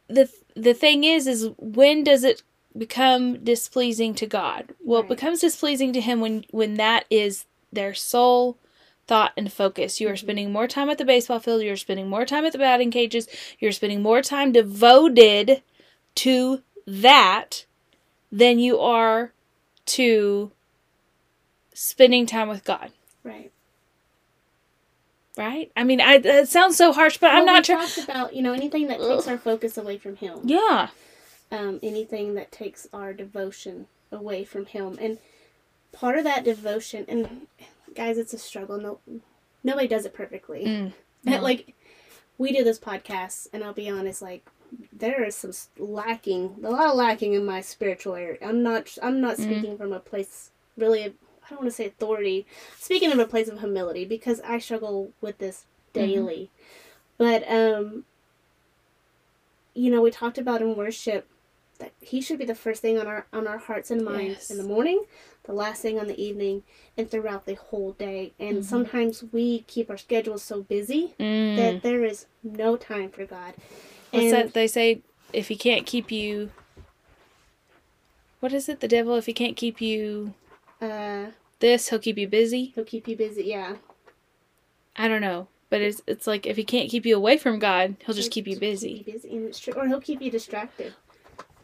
[0.08, 2.44] the the thing is is when does it
[2.78, 4.74] become displeasing to God?
[4.84, 8.58] Well, it becomes displeasing to him when when that is their sole
[9.08, 10.00] thought and focus.
[10.02, 10.20] You are Mhm.
[10.20, 13.28] spending more time at the baseball field, you're spending more time at the batting cages,
[13.60, 15.62] you're spending more time devoted
[16.16, 17.66] to that
[18.32, 19.32] than you are
[19.86, 20.52] to
[21.74, 22.92] spending time with God.
[23.24, 23.52] Right.
[25.38, 25.72] Right?
[25.78, 28.88] I mean, I it sounds so harsh, but I'm not talked about you know anything
[28.88, 30.40] that takes our focus away from Him.
[30.44, 30.90] Yeah.
[31.52, 34.98] Um, anything that takes our devotion away from Him.
[35.00, 35.18] And
[35.92, 37.48] part of that devotion, and
[37.96, 38.78] guys, it's a struggle.
[38.80, 39.00] No,
[39.64, 40.66] nobody does it perfectly.
[40.66, 40.94] Mm,
[41.26, 41.42] no.
[41.42, 41.74] like
[42.38, 44.48] we do this podcast, and I'll be honest, like
[44.92, 48.38] there is some lacking, a lot of lacking in my spiritual area.
[48.42, 49.44] I'm not, I'm not Mm.
[49.44, 51.04] speaking from a place really.
[51.06, 51.14] Of,
[51.46, 52.46] I don't want to say authority.
[52.78, 56.14] Speaking of a place of humility, because I struggle with this Mm-hmm.
[56.14, 56.52] daily.
[57.18, 58.04] But um,
[59.74, 61.28] you know, we talked about in worship
[61.80, 64.52] that he should be the first thing on our on our hearts and minds Yes.
[64.52, 65.06] in the morning,
[65.44, 66.64] the last thing on the evening,
[66.98, 68.34] and throughout the whole day.
[68.40, 68.64] And Mhm.
[68.64, 71.56] sometimes we keep our schedules so busy Mm.
[71.56, 73.54] that there is no time for God.
[74.12, 75.02] What's and that they say?
[75.34, 76.52] If he can't keep you,
[78.40, 78.80] what is it?
[78.80, 79.16] The devil.
[79.16, 80.34] If he can't keep you
[80.82, 81.28] uh,
[81.60, 82.72] this, he'll keep you busy.
[82.76, 83.44] he'll keep you busy.
[83.44, 83.76] Yeah,
[84.96, 85.48] I don't know.
[85.70, 88.48] But it's it's like if he can't keep you away from God, he'll just keep
[88.48, 89.04] you Keep busy.
[89.06, 89.74] you busy, and it's true.
[89.74, 90.94] Or he'll keep you distracted.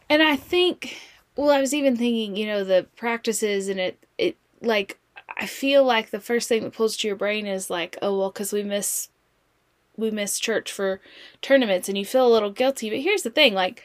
[0.10, 0.98] And I think
[1.36, 5.00] well, I was even thinking, you know, the practices and it it like
[5.36, 8.30] I feel like the first thing that pulls to your brain is like, oh well,
[8.30, 9.10] because we miss
[9.96, 11.02] we miss church for
[11.42, 12.90] tournaments, and you feel a little guilty.
[12.90, 13.84] But here's the thing, like.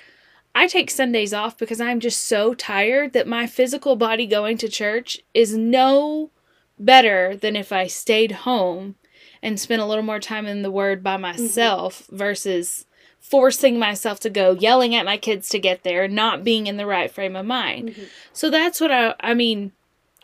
[0.54, 4.68] I take Sundays off because I'm just so tired that my physical body going to
[4.68, 6.31] church is no
[6.78, 8.96] better than if I stayed home
[9.42, 11.22] and spent a little more time in the Word by mm-hmm.
[11.22, 12.87] myself versus
[13.30, 16.86] forcing myself to go, yelling at my kids to get there, not being in the
[16.86, 17.90] right frame of mind.
[17.90, 18.08] Mhm.
[18.32, 19.72] So that's what I I mean,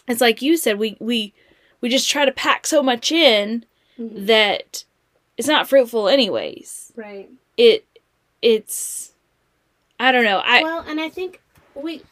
[0.08, 1.32] it's like you said, we we
[1.80, 3.64] we just try to pack so much in
[3.98, 4.26] Mhm.
[4.26, 4.84] that
[5.36, 6.92] it's not fruitful anyways.
[6.96, 7.28] Right.
[7.56, 7.84] It
[8.42, 9.12] it's
[10.00, 10.38] I don't know.
[10.44, 11.40] I well, and I think
[11.74, 12.02] we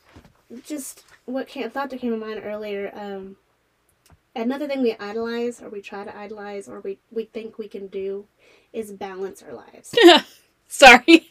[0.65, 2.91] just what came, thought that came to mind earlier.
[2.95, 3.37] Um,
[4.35, 7.87] another thing we idolize, or we try to idolize, or we we think we can
[7.89, 8.27] do,
[8.73, 9.95] is balance our lives,
[10.73, 11.29] sorry.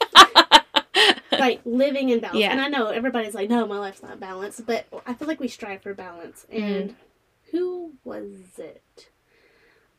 [1.32, 2.40] like living in balance.
[2.40, 2.52] Yeah.
[2.52, 5.48] And I know everybody's like, "No, my life's not balanced," but I feel like we
[5.48, 6.46] strive for balance.
[6.52, 6.96] And
[7.52, 8.28] who was
[8.58, 9.10] it?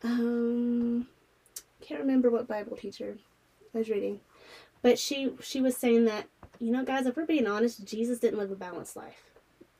[0.02, 1.06] Um,
[1.80, 3.16] can't remember what Bible teacher
[3.74, 4.20] I was reading,
[4.82, 6.26] but she she was saying that
[6.58, 9.30] you know, guys, if we're being honest, Jesus didn't live a balanced life.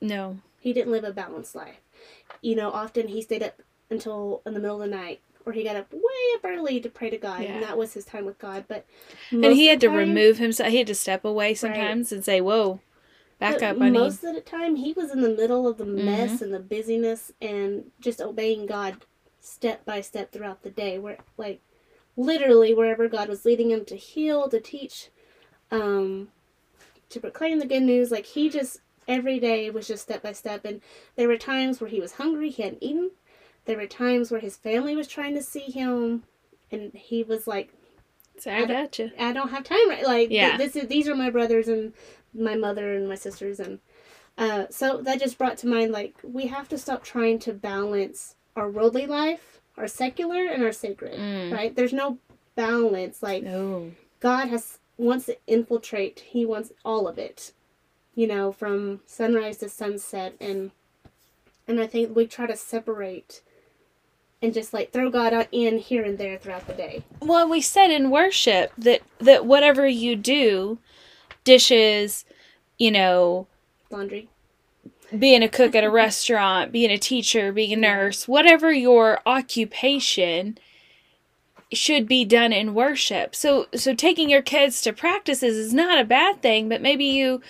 [0.00, 0.38] no.
[0.60, 1.80] He didn't live a balanced life.
[2.40, 5.64] You know, often he stayed up until in the middle of the night, or he
[5.64, 6.00] got up way
[6.34, 7.54] up early to pray to God, Yeah.
[7.54, 8.64] and that was his time with God.
[8.68, 8.84] But
[9.30, 10.70] And he had to time- remove himself.
[10.70, 12.80] He had to step away sometimes and say, "Whoa,
[13.38, 15.84] back but up, honey." Most of the time, he was in the middle of the
[15.84, 16.44] mess Mm-hmm.
[16.44, 18.96] and the busyness, and just obeying God
[19.40, 20.98] step by step throughout the day.
[20.98, 21.60] Where like
[22.16, 25.08] literally wherever God was leading him to heal, to teach,
[25.70, 26.28] um,
[27.08, 30.64] to proclaim the good news, like he just every day was just step by step.
[30.64, 30.80] And
[31.16, 33.10] there were times where he was hungry, he hadn't eaten.
[33.64, 36.24] There were times where his family was trying to see him,
[36.70, 37.72] and he was like,
[38.38, 39.10] Sorry about you.
[39.18, 40.56] I don't have time right like th- Yeah.
[40.56, 41.92] this is these are my brothers and
[42.34, 43.78] my mother and my sisters and
[44.38, 48.34] uh so that just brought to mind like we have to stop trying to balance
[48.56, 51.52] our worldly life our secular and our sacred Mm.
[51.52, 52.16] right there's no
[52.56, 53.92] balance like No.
[54.20, 57.52] god has wants to infiltrate he wants all of it
[58.14, 60.70] you know from sunrise to sunset and
[61.68, 63.42] and i think we try to separate
[64.42, 67.04] and just like throw god in here and there throughout the day.
[67.20, 70.78] Well, we said in worship that that whatever you do,
[71.44, 72.24] dishes,
[72.78, 73.46] you know,
[73.90, 74.28] laundry.
[75.16, 80.58] being a cook at a restaurant, being a teacher, being a nurse, whatever your occupation
[81.72, 83.34] should be done in worship.
[83.34, 87.40] So so taking your kids to practices is not a bad thing, but maybe you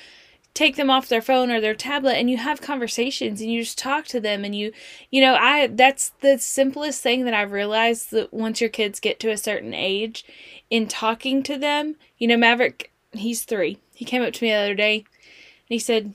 [0.54, 3.78] take them off their phone or their tablet and you have conversations and you just
[3.78, 4.72] talk to them and you
[5.10, 9.18] you know I that's the simplest thing that I've realized that once your kids get
[9.20, 10.24] to a certain age
[10.68, 13.78] in talking to them, you know Maverick he's 3.
[13.94, 15.04] He came up to me the other day and
[15.68, 16.14] he said,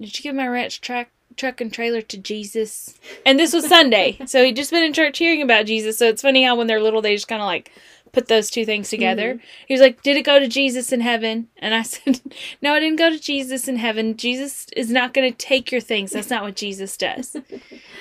[0.00, 2.94] "Did you give my ranch truck truck and trailer to Jesus?"
[3.26, 4.18] And this was Sunday.
[4.26, 5.98] so he'd just been in church hearing about Jesus.
[5.98, 7.72] So it's funny how when they're little they just kind of like
[8.12, 9.34] put those two things together.
[9.34, 9.44] Mm-hmm.
[9.66, 12.20] He was like, "Did it go to Jesus in heaven?" And I said,
[12.60, 14.16] "No, it didn't go to Jesus in heaven.
[14.16, 16.12] Jesus is not going to take your things.
[16.12, 17.42] That's not what Jesus does." and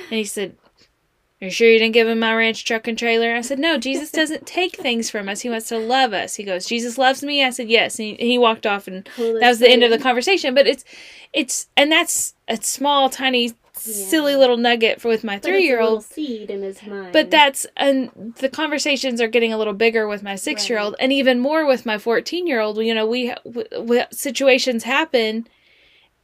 [0.09, 0.55] he said,
[1.41, 3.77] "Are you sure you didn't give him my ranch truck and trailer?" I said, "No,
[3.77, 5.41] Jesus doesn't take things from us.
[5.41, 8.31] He wants to love us." He goes, "Jesus loves me." I said, "Yes." And he,
[8.31, 10.83] he walked off and Well, that was the end of the conversation but it's
[11.33, 15.51] it's and that's a small tiny silly little nugget for with my But it's a
[15.51, 17.13] three year old seed in his mind.
[17.13, 20.95] but that's and the conversations are getting a little bigger with my six year old
[20.99, 25.47] and even more with my 14 year old you know we w- w- situations happen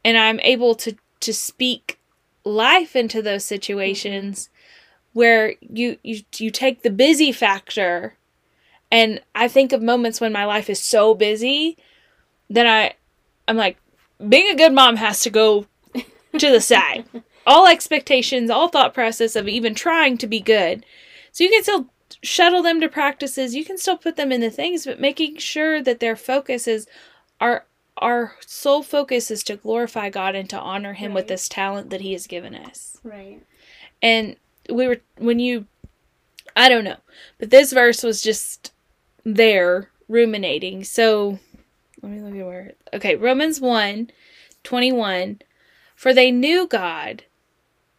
[0.04, 1.98] and i'm able to to speak
[2.44, 5.18] life into those situations mm-hmm.
[5.18, 8.14] where you you you take the busy factor.
[8.90, 11.76] And i think of moments when my life is so busy
[12.48, 12.94] that i
[13.46, 13.76] i'm like
[14.26, 15.66] being a good mom has to go
[16.38, 17.04] to the side
[17.48, 20.84] all expectations all thought process of even trying to be good.
[21.32, 21.86] So you can still
[22.22, 23.54] shuttle them to practices.
[23.54, 26.86] You can still put them in the things but making sure that their focus is
[27.40, 27.64] our
[27.96, 32.02] our sole focus is to glorify god and to honor him with this talent that
[32.02, 32.98] he has given us.
[33.02, 33.42] Right.
[34.02, 34.36] and
[34.70, 35.66] we were when you
[36.54, 36.98] i don't know
[37.38, 38.72] but this verse was just
[39.24, 40.84] there ruminating.
[40.84, 41.38] So
[42.02, 44.10] let me look at where okay romans 1
[44.64, 45.40] 21
[45.96, 47.24] for they knew god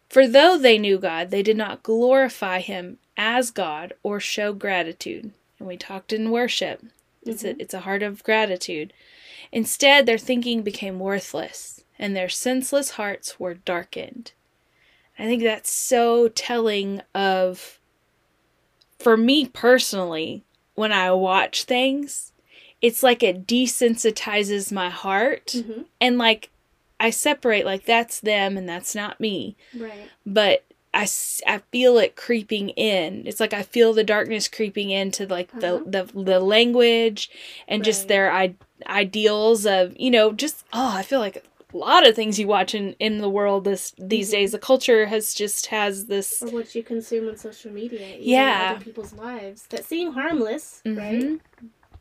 [0.10, 5.32] for though they knew god they did not glorify him as god or show gratitude.
[5.60, 6.82] And we talked in worship.
[7.26, 8.94] It's a, it's a heart of gratitude.
[9.52, 14.32] Instead their thinking became worthless and their senseless hearts were darkened.
[15.18, 17.78] I think that's so telling of
[18.98, 20.44] for me personally,
[20.76, 22.32] when I watch things,
[22.82, 25.86] it's like it desensitizes my heart Mhm.
[26.00, 26.50] and like
[27.00, 29.56] I separate like that's them and that's not me.
[29.76, 30.10] Right.
[30.26, 31.08] But I,
[31.48, 33.28] I feel it creeping in.
[33.28, 35.82] It's like I feel the darkness creeping into like Uh-huh.
[35.86, 37.30] the, the the language
[37.68, 38.08] and just Right.
[38.10, 38.56] their I-
[38.88, 42.74] ideals of you know just oh I feel like a lot of things you watch
[42.74, 44.32] in in the world this these Mhm.
[44.32, 48.18] days the culture has just has this Or what you consume on social media.
[48.20, 48.72] Yeah.
[48.76, 51.40] Other people's lives that seem harmless, right?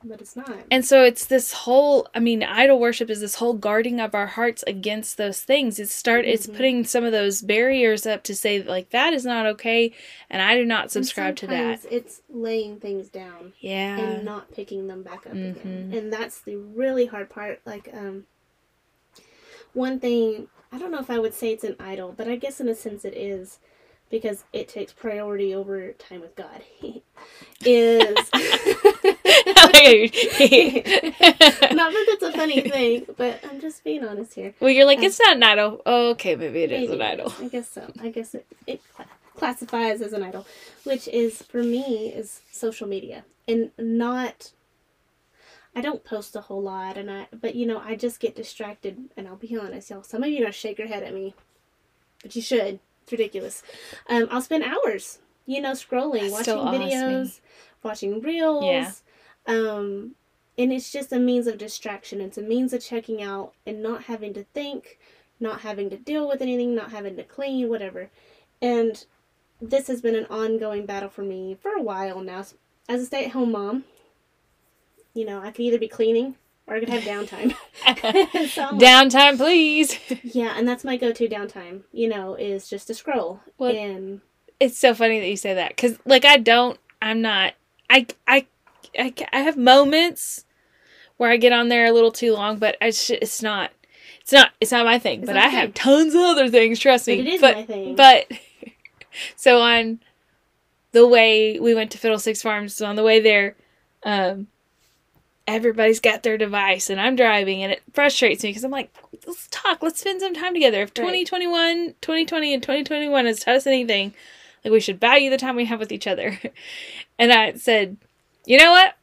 [0.05, 0.57] But it's not.
[0.71, 4.29] And so it's this whole I mean idol worship is this whole guarding of our
[4.29, 5.81] hearts against those things.
[5.81, 6.55] It's start it's Mhm.
[6.57, 9.93] putting some of those barriers up to say like that is not okay
[10.31, 11.85] and I do not subscribe to that.
[11.91, 13.99] It's laying things down Yeah.
[13.99, 15.91] and not picking them back up again.
[15.93, 15.99] Mhm.
[15.99, 17.61] And that's the really hard part.
[17.67, 18.27] Like, um,
[19.73, 22.61] one thing, I don't know if I would say it's an idol, but I guess
[22.61, 23.59] in a sense it is
[24.11, 26.62] because it takes priority over time with God.
[27.64, 28.16] is.
[31.75, 34.55] Not that that's a funny thing, but I'm just being honest here.
[34.61, 35.81] well, you're like Um, it's not an idol.
[35.87, 37.33] Oh, okay, maybe it is Maybe an idol.
[37.40, 37.90] I guess so.
[38.01, 38.81] I guess it, it
[39.37, 40.47] classifies as an idol,
[40.85, 44.53] which is for me is social media and not.
[45.77, 49.11] I don't post a whole lot, and I but you know I just get distracted,
[49.16, 50.03] and I'll be honest, y'all.
[50.03, 51.35] Some of you don't shake your head at me,
[52.23, 52.81] but you should.
[53.09, 53.62] It's ridiculous.
[54.11, 57.40] Um, I'll spend hours, you know, scrolling, That watching videos,
[57.83, 58.64] watching reels.
[58.64, 58.92] Yeah.
[59.47, 60.14] Um,
[60.59, 62.21] and it's just a means of distraction.
[62.21, 64.99] It's a means of checking out and not having to think,
[65.40, 68.11] not having to deal with anything, not having to clean, whatever.
[68.61, 69.03] And
[69.59, 72.44] this has been an ongoing battle for me for a while now.
[72.90, 73.85] As a stay at home mom,
[75.14, 76.35] you know, I could either be cleaning
[76.69, 77.55] or I could have downtime.
[78.51, 79.99] So I'm like, Downtime, please.
[80.23, 83.41] yeah, and that's my go to downtime, you know, is just to scroll.
[83.59, 84.21] Well, and
[84.61, 87.55] it's so funny that you say that because like i don't i'm not
[87.89, 88.47] I, I
[88.99, 90.45] i i have moments
[91.17, 93.71] where i get on there a little too long but i sh- it's not
[94.21, 96.81] it's not it's not my thing It's but i your have tons of other things
[96.81, 97.95] trust but me it is but my thing.
[97.95, 98.27] but
[99.37, 100.01] so on
[100.91, 103.55] the way we went to fiddlesticks farms so on the way there
[104.03, 104.49] um
[105.49, 108.95] everybody's got their device and i'm driving and it frustrates me because i'm like
[109.27, 110.83] let's talk let's spend some time together.
[110.83, 111.27] If Right.
[111.27, 114.15] 2021 2020 and 2021 has taught us anything
[114.65, 116.39] like we should value the time we have with each other.
[117.19, 117.97] And i said
[118.47, 118.95] you know what?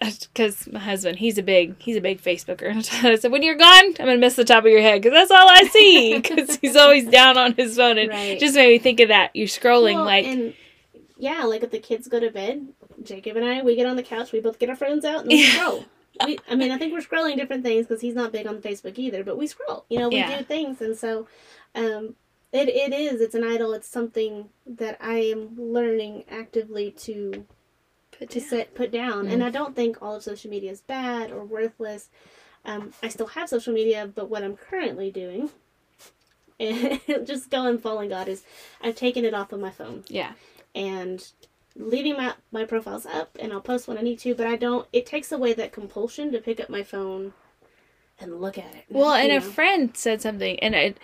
[0.00, 2.68] Because my husband he's a big he's a big facebooker.
[2.68, 5.16] And i said when you're gone i'm gonna miss the top of your head because
[5.16, 7.98] that's all i see because he's always down on his phone.
[7.98, 8.38] And Right.
[8.38, 9.34] just made me think of that.
[9.34, 10.54] You're scrolling Well, like and
[11.16, 12.68] yeah, like if the kids go to bed,
[13.02, 15.28] Jacob and I, we get on the couch, we both get our phones out and
[15.28, 15.84] we scroll.
[16.24, 18.98] We, I mean, I think we're scrolling different things because he's not big on Facebook
[18.98, 19.84] either, but we scroll.
[19.88, 20.38] You know, we Yeah.
[20.38, 21.26] do things, and so
[21.74, 22.14] um,
[22.52, 23.20] it it is.
[23.20, 23.72] It's an idol.
[23.72, 27.46] It's something that I am learning actively to
[28.12, 28.48] put to down.
[28.48, 29.26] set put down.
[29.26, 32.10] And I don't think all of social media is bad or worthless.
[32.64, 35.50] Um, I still have social media, but what I'm currently doing,
[36.60, 38.44] and just going following God, is
[38.80, 40.32] I've taken it off of my phone yeah
[40.74, 41.30] and
[41.76, 44.34] leaving my my profiles up, and I'll post when I need to.
[44.34, 44.86] But I don't.
[44.92, 47.32] It takes away that compulsion to pick up my phone
[48.20, 48.84] and look at it.
[48.88, 50.94] Well, and you a friend said something, and I,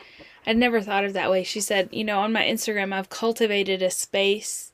[0.46, 1.42] I'd never thought of it that way.
[1.44, 4.72] She said, you know, on my Instagram, I've cultivated a space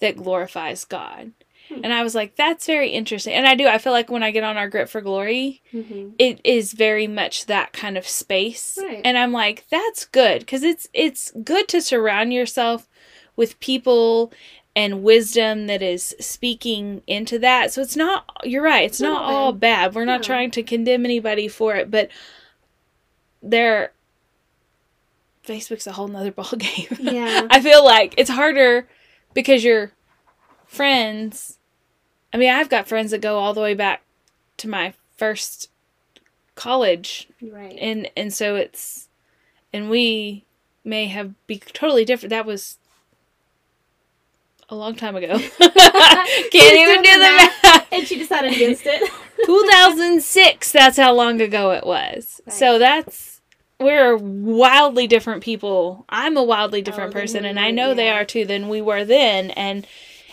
[0.00, 1.32] that glorifies God.
[1.68, 1.80] Hmm.
[1.82, 3.32] And I was like, that's very interesting.
[3.32, 3.66] And I do.
[3.66, 6.12] I feel like when I get on our Grit for Glory, Mhm.
[6.18, 8.78] it is very much that kind of space.
[8.80, 9.00] Right.
[9.04, 12.88] And I'm like, that's good because it's it's good to surround yourself
[13.34, 14.30] with people
[14.76, 17.72] and wisdom that is speaking into that.
[17.72, 19.94] So it's not you're right, it's Not not all bad.
[19.94, 20.24] We're not No.
[20.24, 22.10] trying to condemn anybody for it, but
[23.42, 23.92] there
[25.46, 26.86] Facebook's a whole nother ball game.
[26.98, 27.46] Yeah.
[27.50, 28.88] I feel like it's harder
[29.34, 29.92] because your
[30.66, 31.58] friends
[32.32, 34.02] I mean, I've got friends that go all the way back
[34.56, 35.70] to my first
[36.56, 37.76] college Right.
[37.80, 39.08] and and so it's
[39.72, 40.44] and we
[40.84, 42.78] may have be totally different that was
[44.74, 45.38] a long time ago.
[45.58, 47.18] Can't even do the
[47.62, 47.86] math.
[47.92, 49.10] And she decided against it.
[49.46, 52.40] 2006 that's how long ago it was.
[52.46, 52.54] Right.
[52.54, 53.40] so that's
[53.80, 56.04] we're wildly different people.
[56.08, 59.04] I'm a wildly different Oh, person and i know they are too than we were
[59.04, 59.50] then.
[59.52, 59.86] And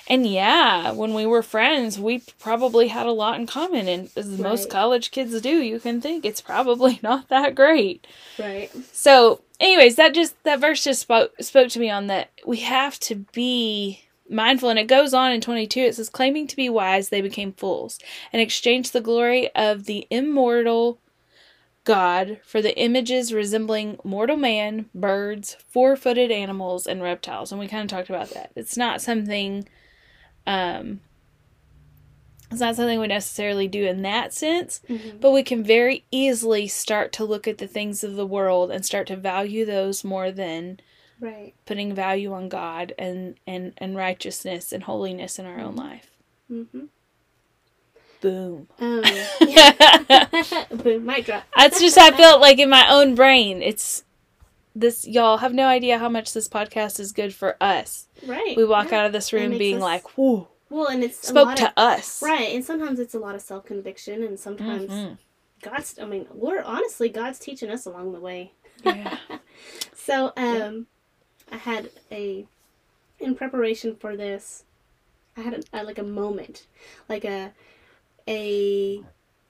[0.08, 4.28] and yeah when we were friends we probably had a lot in common and as
[4.39, 8.06] most college kids do you can think it's probably not that great.
[8.39, 8.72] Right.
[8.92, 13.00] so, anyways, that just that verse just spoke spoke to me on that we have
[13.02, 17.10] to be mindful and it goes on in 22 it says claiming to be wise
[17.10, 18.00] they became fools
[18.32, 21.00] and exchanged the glory of the immortal
[21.84, 27.84] God for the images resembling mortal man, birds, four-footed animals and reptiles and we kind
[27.84, 28.52] of talked about that.
[28.56, 29.68] It's not something
[30.48, 31.02] Um,
[32.52, 35.22] it's not something we necessarily do in that sense, Mhm.
[35.22, 38.86] but we can very easily start to look at the things of the world and
[38.86, 40.80] start to value those more than
[41.22, 41.53] Right.
[41.65, 46.09] putting value on God and and and righteousness and holiness in our own life.
[46.51, 46.86] Mm-hmm.
[48.22, 48.67] Boom.
[48.80, 49.01] Um,
[50.84, 51.43] boom, mic drop.
[51.55, 53.61] That's just I felt like in my own brain.
[53.61, 54.03] It's
[54.76, 58.07] this y'all have no idea how much this podcast is good for us.
[58.26, 58.55] Right.
[58.57, 58.99] We walk yeah.
[59.01, 61.74] out of this room being us- like, whoa Well, and it's a Spoke to of,
[61.78, 62.22] us.
[62.22, 65.17] right, and sometimes it's a lot of self conviction, and sometimes Mhm.
[65.61, 65.99] God's.
[66.01, 68.53] I mean, we're honestly God's teaching us along the way.
[68.84, 69.17] Yeah.
[69.93, 70.88] So, um,
[71.52, 72.45] I had a
[73.20, 74.64] in preparation for this.
[75.38, 76.68] I had a, a, like a moment,
[77.08, 77.52] like a
[78.28, 79.04] a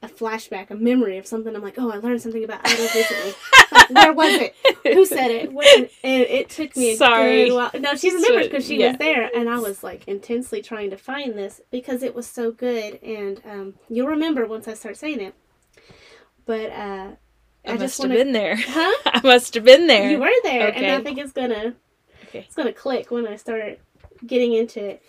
[0.03, 1.55] a flashback, a memory of something.
[1.55, 3.33] I'm like, oh, I learned something about idols recently.
[3.71, 4.55] Like, where was it?
[4.93, 5.53] Who said it?
[5.53, 7.45] Where, and it took me a Sorry.
[7.45, 7.71] good while.
[7.79, 8.89] No, she remembers because she Yeah.
[8.89, 12.51] was there, and I was like intensely trying to find this because it was so
[12.51, 13.01] good.
[13.03, 15.35] And um, you'll remember once I start saying it.
[16.45, 17.11] But uh,
[17.65, 18.55] I, I, must have want been there.
[18.57, 18.97] Huh?
[19.05, 20.11] I must have been there.
[20.11, 21.75] You were there, and I think it's gonna
[22.31, 22.45] Okay.
[22.47, 23.79] it's gonna click when I start
[24.25, 25.03] getting into it.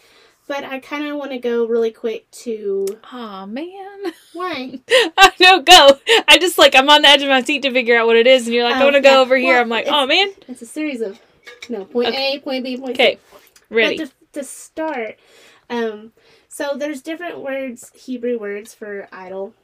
[0.49, 4.12] But I kind of want to go really quick to Oh man.
[4.33, 4.81] why.
[4.91, 5.99] I know, go.
[6.29, 8.27] I just like I'm on the edge of my seat to figure out what it
[8.27, 9.59] is, and you're like, I Oh, want to go over here.
[9.59, 10.33] I'm like, oh man.
[10.49, 11.20] It's a series of
[11.68, 12.35] no point Okay.
[12.35, 13.03] A, point B, point C.
[13.03, 13.18] Okay,
[13.70, 13.97] ready.
[13.99, 15.16] But to, to start,
[15.70, 16.12] um,
[16.49, 19.55] so there's different words, Hebrew words for idol,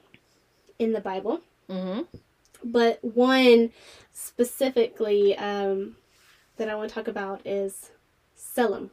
[0.78, 1.40] in the Bible.
[1.68, 2.02] mm-hmm.
[2.64, 3.72] but one
[4.12, 5.96] specifically um,
[6.58, 7.90] that I want to talk about is
[8.34, 8.90] Selim.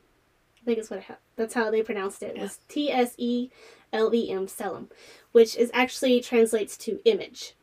[0.62, 2.36] I think it's what it ha- that's how they pronounced it.
[2.38, 3.50] It was T S E
[3.94, 4.90] L E M Selim,
[5.32, 7.54] which is actually translates to image,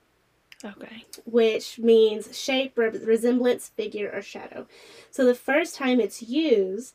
[0.64, 1.04] Okay.
[1.24, 4.66] which means shape, re- resemblance, figure, or shadow.
[5.10, 6.94] So the first time it's used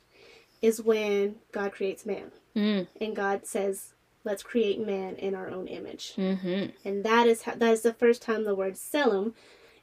[0.62, 2.88] is when God creates man, Mm.
[3.02, 3.94] and God says,
[4.24, 6.72] "Let's create man in our own image." Mm-hmm.
[6.88, 9.36] and that is how, that is the first time the word selim,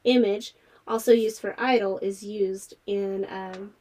[0.05, 0.55] image,
[0.87, 3.75] also used for idol, is used in um,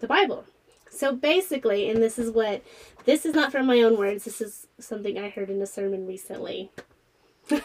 [0.00, 0.44] the Bible.
[0.90, 2.62] So basically, and this is what
[3.04, 4.24] this is not from my own words.
[4.24, 6.70] This is something I heard in a sermon recently.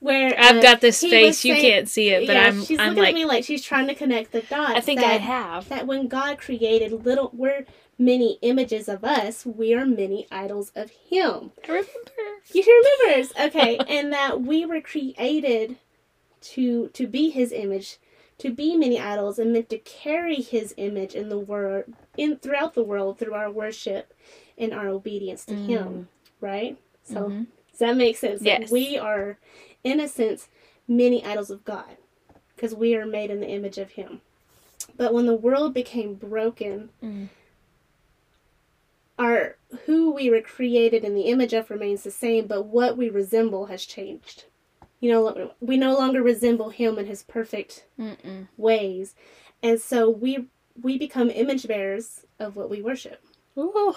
[0.00, 1.26] Where I've uh, got this face.
[1.26, 3.44] was You can't see it, but yeah, I'm she's I'm looking like at me like
[3.44, 4.72] she's trying to connect the dots.
[4.74, 5.68] I think that, I have.
[5.68, 7.66] that when God created little, we're
[7.98, 9.46] many images of us.
[9.46, 11.52] We are many idols of Him.
[11.64, 11.90] I remember.
[12.52, 15.76] You remembers, okay, and that we were created
[16.42, 17.98] to to be His image,
[18.38, 21.84] to be many idols, and meant to carry His image in the world,
[22.16, 24.12] in throughout the world through our worship
[24.58, 26.08] and our obedience to Him,
[26.40, 26.76] right?
[27.04, 27.46] So Mhm.
[27.70, 28.42] does that make sense?
[28.42, 28.70] Yes.
[28.70, 29.38] we are,
[29.82, 30.48] in a sense,
[30.86, 31.96] many idols of God,
[32.54, 34.20] because we are made in the image of Him.
[34.96, 37.28] But when the world became broken, Mm.
[39.18, 43.08] our who we were created in the image of remains the same, but what we
[43.08, 44.44] resemble has changed.
[45.02, 48.48] You know, we no longer resemble him in his perfect Mm-mm.
[48.56, 49.16] ways,
[49.62, 50.46] and so we
[50.80, 53.22] we become image bearers of what we worship,
[53.58, 53.94] Ooh.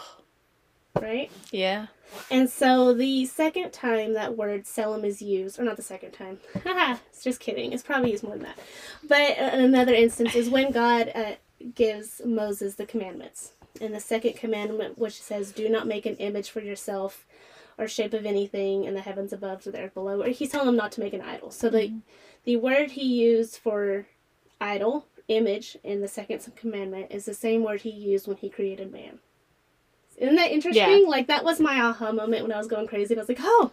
[0.99, 1.32] right?
[1.51, 1.88] Yeah.
[2.32, 6.39] And so the second time that word selim is used, or not the second time,
[6.64, 7.74] haha, it's just kidding.
[7.74, 8.60] It's probably used more than that.
[9.08, 11.36] But uh, another instance is when God uh,
[11.76, 13.53] gives Moses the commandments.
[13.82, 17.26] And the second commandment, which says, "Do not make an image for yourself,
[17.78, 20.67] or shape of anything in the heavens above or the earth below." Or he's telling
[20.67, 21.51] them not to make an idol.
[21.51, 21.99] So the mm-hmm.
[22.43, 24.05] the word he used for
[24.61, 28.91] idol, image, in the second commandment is the same word he used when he created
[28.91, 29.19] man.
[30.17, 31.07] Isn't that interesting?
[31.07, 33.15] Like that was my aha moment when I was going crazy.
[33.15, 33.71] I was like, "Oh,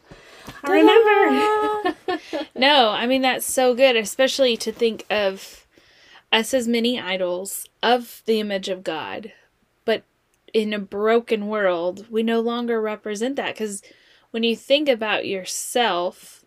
[0.64, 1.96] I remember."
[2.57, 5.66] No, I mean that's so good, especially to think of
[6.30, 9.32] us as many idols of the image of God,
[10.53, 13.55] in a broken world, we no longer represent that.
[13.55, 13.82] Because
[14.30, 16.44] when you think about yourself,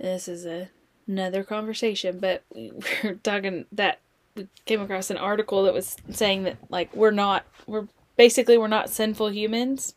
[0.00, 0.70] this is a,
[1.06, 2.72] another conversation, but we
[3.04, 4.00] we're talking that
[4.34, 8.68] we came across an article that was saying that like we're not we're basically we're
[8.68, 9.94] not sinful humans.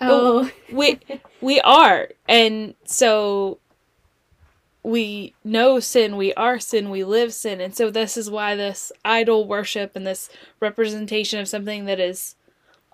[0.00, 0.98] Oh, we
[1.40, 2.08] we are.
[2.28, 3.58] And so
[4.82, 8.90] we know sin we are sin we live sin and so this is why this
[9.04, 12.34] idol worship and this representation of something that is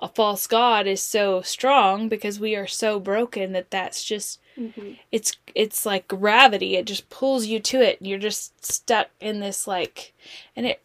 [0.00, 4.96] a false god is so strong because we are so broken that that's just Mhm.
[5.12, 9.40] it's it's like gravity it just pulls you to it and you're just stuck in
[9.40, 10.12] this like
[10.56, 10.82] and it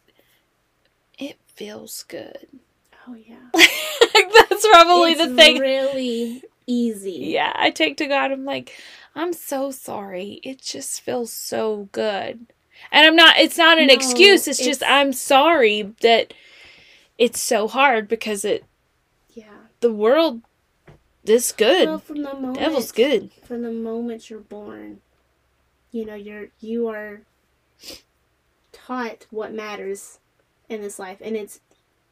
[1.18, 2.46] it feels good
[3.08, 3.36] oh yeah.
[3.52, 7.12] that's probably It's the thing Really easy.
[7.32, 8.30] yeah, I take to God.
[8.30, 8.72] I'm like,
[9.14, 10.40] I'm so sorry.
[10.42, 12.46] It just feels so good.
[12.90, 14.48] And I'm not, it's not an No, excuse.
[14.48, 16.32] It's, just, I'm sorry that
[17.18, 18.64] it's so hard because it,
[19.34, 19.44] Yeah.
[19.80, 20.40] the world
[21.24, 21.86] is good.
[21.88, 23.30] Well, from the moment Devil's good.
[23.44, 25.00] from the moment you're born,
[25.92, 27.20] you know, you're you are
[28.72, 30.18] taught what matters
[30.68, 31.60] in this life, and it's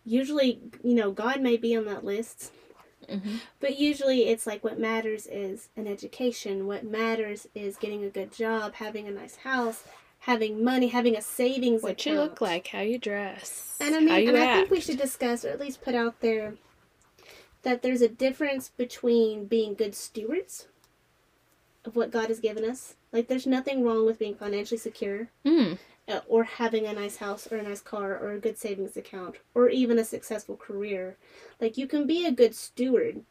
[0.05, 2.53] usually you know God may be on that list,
[3.11, 3.37] Mm-hmm.
[3.61, 6.67] but usually it's like what matters is an education.
[6.67, 9.85] What matters is getting a good job, having a nice house,
[10.21, 14.29] having money, having a savings What you look like, how you dress, And I mean,
[14.29, 16.55] and I think we should discuss, or at least put out there,
[17.63, 20.67] that there's a difference between being good stewards
[21.85, 22.95] of what God has given us.
[23.13, 25.79] Like, there's nothing wrong with being financially secure, Mm.
[26.11, 29.37] Uh, or having a nice house, or a nice car, or a good savings account,
[29.55, 31.17] or even a successful career.
[31.61, 33.23] Like, you can be a good steward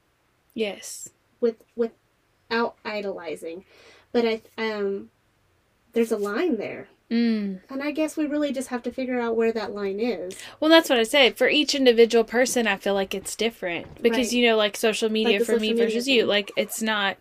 [0.54, 1.10] Yes.
[1.40, 3.66] with without idolizing,
[4.12, 5.10] but I um,
[5.94, 6.88] there's a line there.
[7.12, 7.62] Mm.
[7.70, 10.36] And I guess we really just have to figure out where that line is.
[10.60, 11.38] Well, that's what I said.
[11.38, 14.34] For each individual person, I feel like it's different because Right.
[14.34, 17.18] you know, like social media the for me media versus you, like it's not.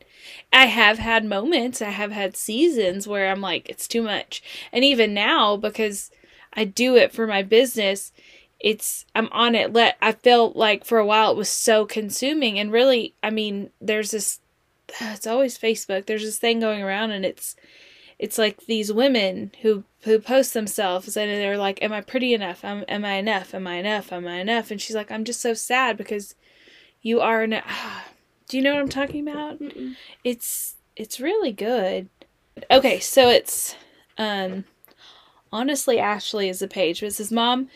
[0.52, 4.84] I have had moments, I have had seasons where I'm like, it's too much, and
[4.84, 6.10] even now because
[6.52, 8.12] I do it for my business,
[8.60, 9.72] it's I'm on it.
[9.72, 13.70] Let I felt like for a while it was so consuming, and really, I mean,
[13.80, 14.40] there's this.
[15.00, 16.06] It's always Facebook.
[16.06, 17.56] There's this thing going around, and it's
[18.18, 22.64] it's like these women who who post themselves and they're like am i pretty enough?
[22.64, 23.54] Am, am i enough?
[23.54, 24.12] Am i enough?
[24.12, 24.70] Am i enough?
[24.70, 26.34] And she's like i'm just so sad because
[27.02, 27.64] you are enough
[28.48, 29.60] do you know what i'm talking about?
[29.60, 29.94] Mm-mm.
[30.24, 32.08] it's it's really good.
[32.70, 33.76] Okay so it's
[34.16, 34.64] um
[35.52, 37.00] honestly ashley is the page.
[37.00, 37.68] But it says mom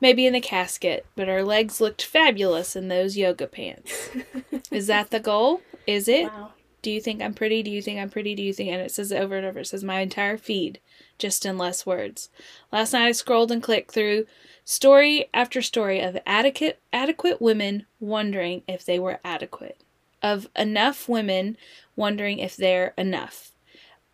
[0.00, 4.10] may be in the casket but her legs looked fabulous in those yoga pants.
[4.70, 5.60] Is that the goal?
[5.86, 6.24] Is it?
[6.24, 6.52] Wow.
[6.82, 7.62] Do you think I'm pretty?
[7.62, 8.34] Do you think I'm pretty?
[8.34, 8.70] Do you think?
[8.70, 9.60] And it says it over and over.
[9.60, 10.80] It says my entire feed,
[11.16, 12.28] just in less words.
[12.72, 14.26] Last night I scrolled and clicked through
[14.64, 19.80] story after story of adequate adequate women wondering if they were adequate,
[20.22, 21.56] of enough women
[21.94, 23.51] wondering if they're enough,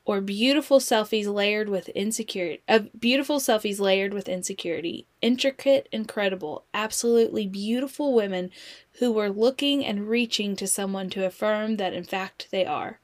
[0.09, 2.63] or beautiful selfies layered with insecurity.
[2.67, 8.51] Of uh, beautiful selfies layered with insecurity, intricate, incredible, absolutely beautiful women
[9.01, 13.01] who were looking and reaching to someone to affirm that in fact they are.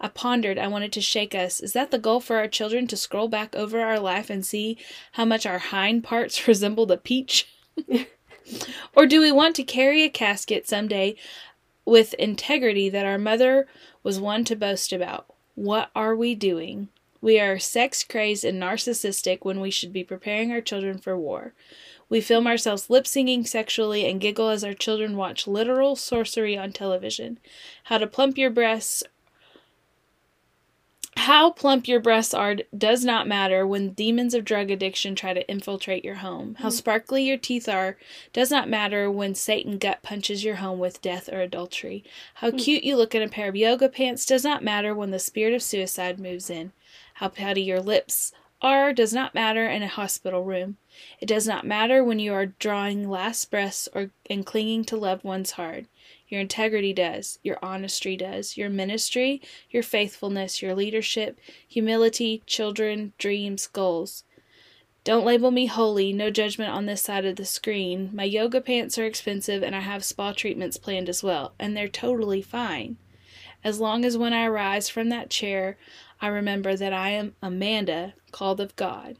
[0.00, 1.58] I pondered, I wanted to shake us.
[1.58, 4.78] Is that the goal for our children to scroll back over our life and see
[5.12, 7.48] how much our hind parts resembled a peach?
[8.94, 11.16] or do we want to carry a casket someday
[11.84, 13.66] with integrity that our mother
[14.04, 15.33] was one to boast about?
[15.54, 16.88] What are we doing?
[17.20, 21.54] We are sex crazed and narcissistic when we should be preparing our children for war.
[22.08, 26.72] We film ourselves lip singing sexually and giggle as our children watch literal sorcery on
[26.72, 27.38] television.
[27.84, 29.04] How to plump your breasts.
[31.16, 35.48] How plump your breasts are does not matter when demons of drug addiction try to
[35.48, 36.56] infiltrate your home.
[36.56, 36.76] How mm-hmm.
[36.76, 37.96] sparkly your teeth are
[38.32, 42.04] does not matter when Satan gut punches your home with death or adultery.
[42.34, 42.58] How mm.
[42.58, 45.54] cute you look in a pair of yoga pants does not matter when the spirit
[45.54, 46.72] of suicide moves in.
[47.14, 50.78] How pouty your lips are does not matter in a hospital room.
[51.20, 55.22] It does not matter when you are drawing last breaths or and clinging to loved
[55.22, 55.86] ones hard.
[56.34, 63.68] Your integrity does, your honesty does, your ministry, your faithfulness, your leadership, humility, children, dreams,
[63.68, 64.24] goals.
[65.04, 68.10] Don't label me holy, no judgment on this side of the screen.
[68.12, 71.86] My yoga pants are expensive and I have spa treatments planned as well, and they're
[71.86, 72.96] totally fine.
[73.62, 75.78] As long as when I rise from that chair,
[76.20, 79.18] I remember that I am Amanda, called of God.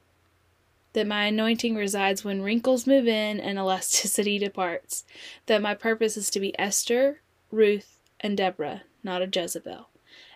[0.95, 5.05] That my anointing resides when wrinkles move in and elasticity departs.
[5.47, 7.20] That my purpose is to be Esther,
[7.51, 9.88] Ruth, and Deborah, not a Jezebel.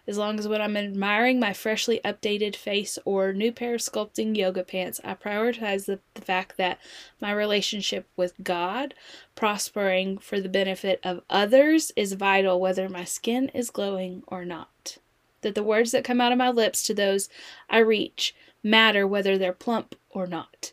[0.09, 4.35] As long as when I'm admiring my freshly updated face or new pair of sculpting
[4.35, 6.79] yoga pants, I prioritize the, the fact that
[7.21, 8.95] my relationship with God,
[9.35, 14.97] prospering for the benefit of others, is vital whether my skin is glowing or not.
[15.43, 17.29] That the words that come out of my lips to those
[17.69, 20.73] I reach matter whether they're plump or not.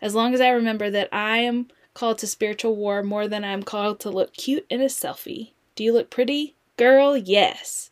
[0.00, 3.52] As long as I remember that I am called to spiritual war more than I
[3.52, 5.50] am called to look cute in a selfie.
[5.74, 6.54] Do you look pretty?
[6.76, 7.90] Girl, yes.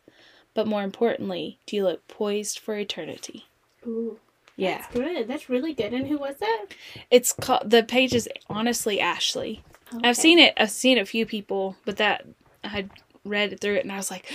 [0.53, 3.45] But more importantly, do you look poised for eternity?
[3.85, 4.17] Ooh,
[4.55, 4.77] Yeah.
[4.77, 5.27] that's good.
[5.27, 5.93] That's really good.
[5.93, 6.67] And who was that?
[7.11, 9.61] It's called the page is honestly Ashley.
[9.93, 10.07] Okay.
[10.07, 10.53] I've seen it.
[10.57, 12.25] I've seen a few people, but that
[12.63, 12.89] I had
[13.25, 14.31] read through it and I was like,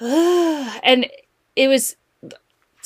[0.00, 0.80] Ugh.
[0.82, 1.06] and
[1.56, 1.96] it was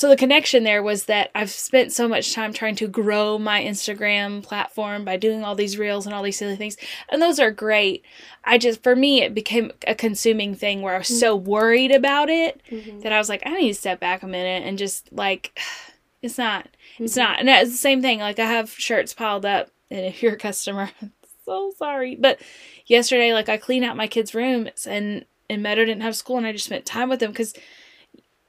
[0.01, 3.63] so the connection there was that I've spent so much time trying to grow my
[3.63, 6.79] Instagram platform by doing all these reels and all these silly things,
[7.11, 8.03] and those are great.
[8.43, 12.31] I just for me it became a consuming thing where I was so worried about
[12.31, 13.03] it Mhm.
[13.03, 15.59] that I was like, I need to step back a minute and just like,
[16.23, 16.67] it's not,
[16.99, 17.19] it's Mhm.
[17.19, 18.21] not, and it's the same thing.
[18.21, 20.91] Like I have shirts piled up, and if you're a customer,
[21.45, 22.17] so sorry.
[22.17, 22.41] But
[22.87, 26.47] yesterday, like I cleaned out my kids' rooms and and Meadow didn't have school and
[26.47, 27.53] I just spent time with them because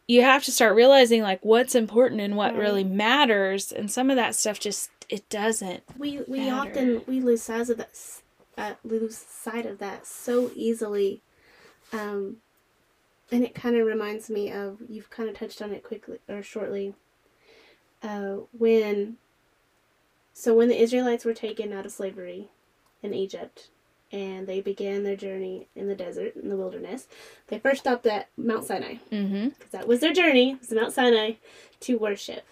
[0.07, 2.59] you have to start realizing like what's important and what Right.
[2.61, 5.83] really matters and some of that stuff just it doesn't.
[5.97, 6.69] we we Matter.
[6.69, 7.89] often we lose sight of that
[8.57, 11.21] uh, lose sight of that so easily
[11.93, 12.37] um
[13.31, 16.41] and it kind of reminds me of you've kind of touched on it quickly or
[16.43, 16.93] shortly
[18.03, 19.17] uh when
[20.33, 22.47] so when the israelites were taken out of slavery
[23.03, 23.69] in egypt
[24.11, 27.07] and they began their journey in the desert in the wilderness
[27.47, 29.49] they first stopped at mount sinai Mm-hmm.
[29.49, 31.33] because that was their journey It was Mount Sinai
[31.81, 32.43] to worship.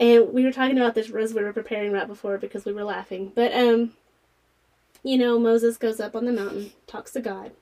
[0.00, 2.84] And we were talking about this as we were preparing right before because we were
[2.84, 3.32] laughing.
[3.34, 3.92] But um,
[5.02, 7.52] you know, Moses goes up on the mountain, talks to God.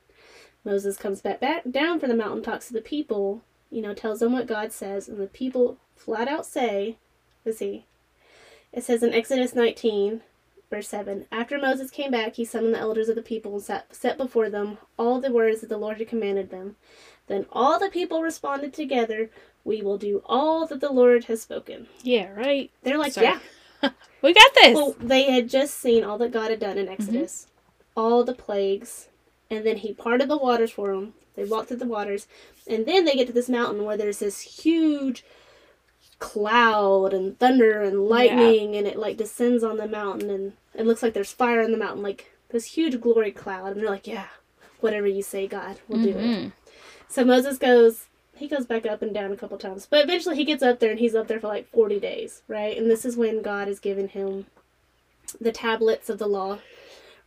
[0.65, 3.43] Moses comes back back down from the mountain, talks to the people.
[3.71, 6.97] You know, tells them what God says, and the people flat out say,
[7.45, 7.85] "Let's see."
[8.73, 10.21] It says in Exodus 19,
[10.71, 13.95] verse 7 After Moses came back, he summoned the elders of the people and sat,
[13.95, 16.77] set before them all the words that the Lord had commanded them.
[17.27, 19.31] Then all the people responded together,
[19.65, 21.89] We will do all that the Lord has spoken.
[22.03, 22.71] Yeah, right.
[22.83, 23.27] They're like, Sorry.
[23.27, 23.41] Yeah.
[24.23, 24.75] We got this.
[24.75, 26.95] Well, they had just seen all that God had done in mm-hmm.
[26.95, 27.47] Exodus,
[27.95, 29.09] all the plagues,
[29.51, 31.15] and then He parted the waters for them.
[31.37, 32.27] They walked through the waters,
[32.67, 35.23] and then they get to this mountain where there's this huge
[36.19, 41.03] cloud and thunder and lightning, and it like descends on the mountain, and it looks
[41.03, 43.73] like there's fire on the mountain, like this huge glory cloud.
[43.73, 44.27] And they're like, Yeah,
[44.81, 46.17] whatever you say, God, we'll do it.
[46.17, 46.53] Mhm.
[47.09, 50.45] So Moses goes, he goes back up and down a couple times, but eventually he
[50.45, 52.77] gets up there and he's up there for like 40 days, right?
[52.77, 54.47] And this is when God has given him
[55.41, 56.59] the tablets of the law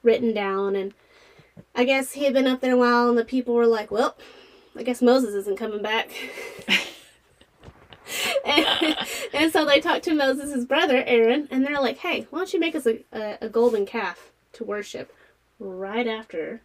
[0.04, 0.76] written down.
[0.76, 0.94] And
[1.76, 4.16] I guess he had been up there a while and the people were like, well,
[4.76, 6.10] I guess Moses isn't coming back.
[8.46, 8.98] and,
[9.34, 12.60] and so they talked to Moses' brother, Aaron, and they're like, hey, why don't you
[12.60, 15.14] make us a, a, a golden calf to worship
[15.60, 16.62] right after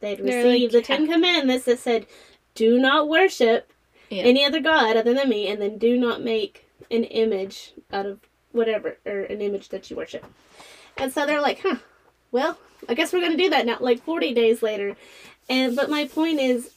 [0.00, 2.06] they'd received like, the Ten Commandments that said,
[2.54, 3.72] do not worship
[4.10, 4.22] Yeah.
[4.22, 8.20] any other god other than me, and then do not make an image out of
[8.52, 10.24] whatever, or an image that you worship.
[10.96, 11.76] And so they're like, huh,
[12.32, 14.96] well, I guess we're going to do that now, like 40 days later.
[15.48, 16.70] And, but my point is,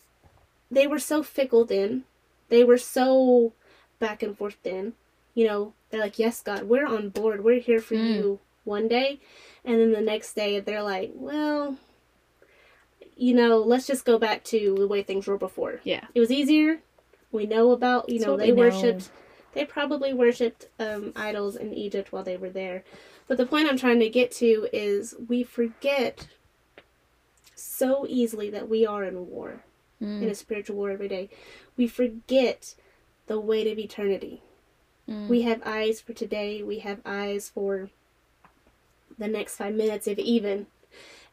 [0.71, 2.03] they were so fickle then.
[2.49, 3.53] They were so
[3.99, 4.93] back and forth then.
[5.35, 7.43] You know, they're like, yes, God, we're on board.
[7.43, 8.15] We're here for Mm.
[8.15, 9.19] you one day.
[9.63, 11.77] And then the next day, they're like, well,
[13.15, 15.81] you know, let's just go back to the way things were before.
[15.83, 16.05] Yeah.
[16.15, 16.79] It was easier.
[17.31, 19.09] We know about, you That's know, they worshipped,
[19.53, 22.83] they probably worshipped um, idols in Egypt while they were there.
[23.27, 26.27] But the point I'm trying to get to is we forget
[27.55, 29.63] so easily that we are in war,
[30.01, 30.23] Mm.
[30.23, 31.29] in a spiritual war every day.
[31.75, 32.73] We forget
[33.29, 34.41] the weight of eternity.
[35.07, 35.27] Mm.
[35.29, 37.89] We have eyes for today, we have eyes for
[39.17, 40.65] the next five minutes, if even.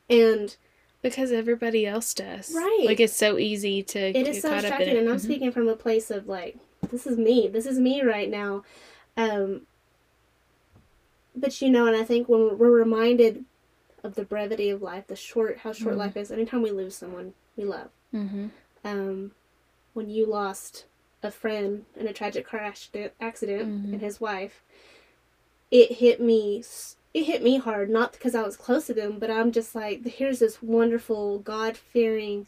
[0.09, 0.55] And
[1.03, 2.53] because everybody else does.
[2.55, 2.83] Right.
[2.85, 5.01] Like it's so easy to it get is so caught up in distracting it.
[5.01, 5.21] and i'm Mhm.
[5.21, 6.57] speaking from a place of like
[6.91, 8.65] this is me this is me right now
[9.17, 9.63] um
[11.37, 13.45] but you know and i think when we're- reminded
[14.03, 15.99] of the brevity of life the short how short Mhm.
[15.99, 18.51] life is anytime we lose someone we love Mhm.
[18.85, 19.33] um
[19.95, 20.87] when you lost
[21.23, 23.93] a friend in a tragic car accident, accident Mhm.
[23.95, 24.63] and his wife
[25.71, 26.63] it hit me
[27.15, 30.05] it hit me hard not because i was close to them but i'm just like
[30.07, 32.47] here's this wonderful god-fearing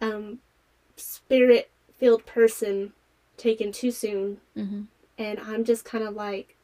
[0.00, 0.38] um
[0.96, 2.92] spirit filled person
[3.36, 4.86] taken too soon Mhm.
[5.16, 6.54] and i'm just kind of like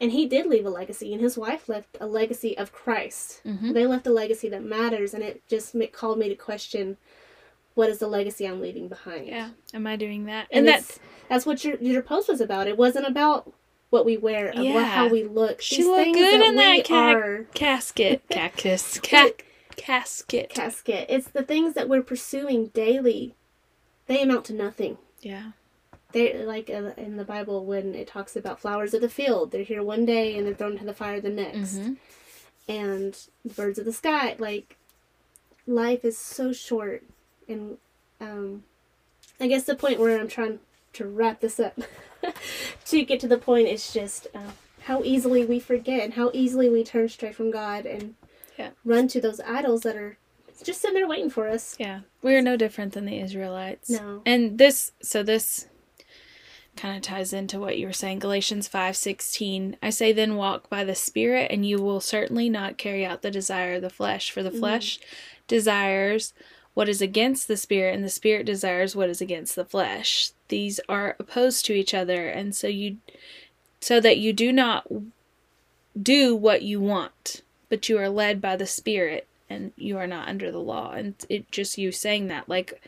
[0.00, 3.74] and he did leave a legacy and his wife left a legacy of christ Mhm.
[3.74, 6.96] they left a legacy that matters and it just called me to question
[7.74, 9.50] what is the legacy i'm leaving behind Yeah.
[9.74, 10.48] Am I doing that?
[10.50, 10.98] and And, that's
[11.28, 12.66] that's what your your post was about.
[12.66, 13.52] It wasn't about
[13.90, 14.84] what we wear, Yeah.
[14.84, 15.60] how we look.
[15.62, 18.22] She These looked good that in that ca- are casket.
[18.30, 18.98] Cactus.
[19.02, 19.30] Ca-
[19.76, 20.50] casket.
[20.50, 21.06] casket.
[21.08, 23.34] It's the things that we're pursuing daily.
[24.06, 24.98] They amount to nothing.
[25.20, 25.52] yeah.
[26.12, 29.50] They like uh, in the Bible when it talks about flowers of the field.
[29.50, 31.76] They're here one day and they're thrown into the fire the next.
[31.78, 31.96] Mhm.
[32.68, 33.18] And
[33.56, 34.36] birds of the sky.
[34.38, 34.76] Like
[35.66, 37.04] life is so short,
[37.48, 37.78] and
[38.20, 38.64] um,
[39.40, 40.60] I guess the point where I'm trying
[40.94, 41.78] to wrap this up
[42.86, 46.68] to get to the point is just uh, how easily we forget and how easily
[46.68, 48.14] we turn straight from God and
[48.58, 48.70] Yeah.
[48.84, 50.18] run to those idols that are
[50.62, 51.76] just sitting there waiting for us.
[51.80, 52.00] Yeah.
[52.22, 53.90] We're no different than the Israelites.
[53.90, 54.22] No.
[54.26, 55.66] And this so this
[56.76, 60.84] kind of ties into what you were saying Galatians 5:16 I say then walk by
[60.84, 64.42] the spirit and you will certainly not carry out the desire of the flesh for
[64.42, 64.58] the Mhm.
[64.58, 64.98] flesh
[65.48, 66.32] desires
[66.74, 70.80] what is against the spirit and the spirit desires what is against the flesh these
[70.88, 72.96] are opposed to each other and so you
[73.80, 74.86] so that you do not
[76.00, 77.42] do what you want
[77.72, 80.92] but you are led by the Spirit and you are not under the law.
[80.92, 82.82] And it just you saying that, like,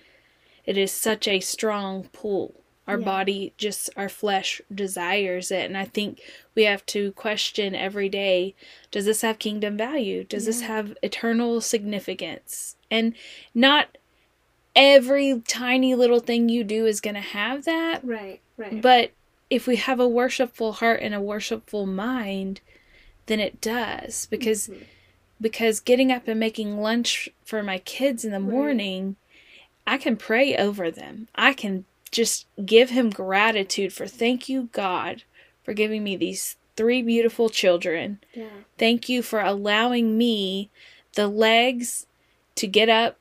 [0.67, 2.53] it is such a strong pull.
[2.87, 3.05] Our Yeah.
[3.07, 5.65] body, just our flesh desires it.
[5.65, 6.21] And I think
[6.55, 8.55] we have to question every day
[8.91, 10.23] does this have kingdom value?
[10.25, 12.74] Does this have eternal significance?
[12.91, 13.15] And
[13.55, 13.97] not
[14.77, 18.05] every tiny little thing you do is going to have that.
[18.05, 18.81] Right, right.
[18.81, 19.13] But
[19.51, 22.61] if we have a worshipful heart and a worshipful mind,
[23.27, 24.85] then it does because Mhm.
[25.41, 28.51] because getting up and making lunch for my kids in the Right.
[28.53, 29.17] morning,
[29.87, 31.29] I can pray over them.
[31.35, 35.25] I can just give him gratitude for thank you God
[35.63, 38.21] for giving me these three beautiful children.
[38.33, 38.49] yeah.
[38.79, 40.71] Thank you for allowing me
[41.15, 42.07] the legs
[42.57, 43.17] to get up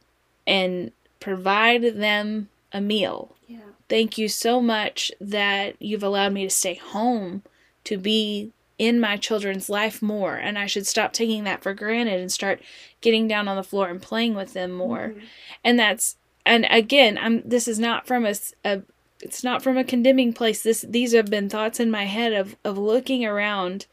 [0.46, 3.36] and provide them a meal.
[3.48, 3.60] Yeah.
[3.90, 7.44] Thank you so much that you've allowed me to stay home
[7.86, 10.36] to be in my children's life more.
[10.36, 12.62] And I should stop taking that for granted and start
[13.02, 15.14] getting down on the floor and playing with them more.
[15.16, 15.22] Mhm.
[15.64, 18.82] And that's, and again, I'm, this is not from a, s- a-
[19.22, 20.64] it's not from a condemning place.
[20.64, 23.86] This, these have been thoughts in my head of, of looking around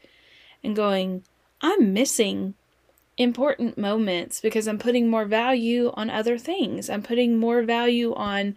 [0.63, 1.23] and going,
[1.61, 2.55] I'm missing
[3.21, 6.89] important moments because I'm putting more value on other things.
[6.89, 8.55] I'm putting more value on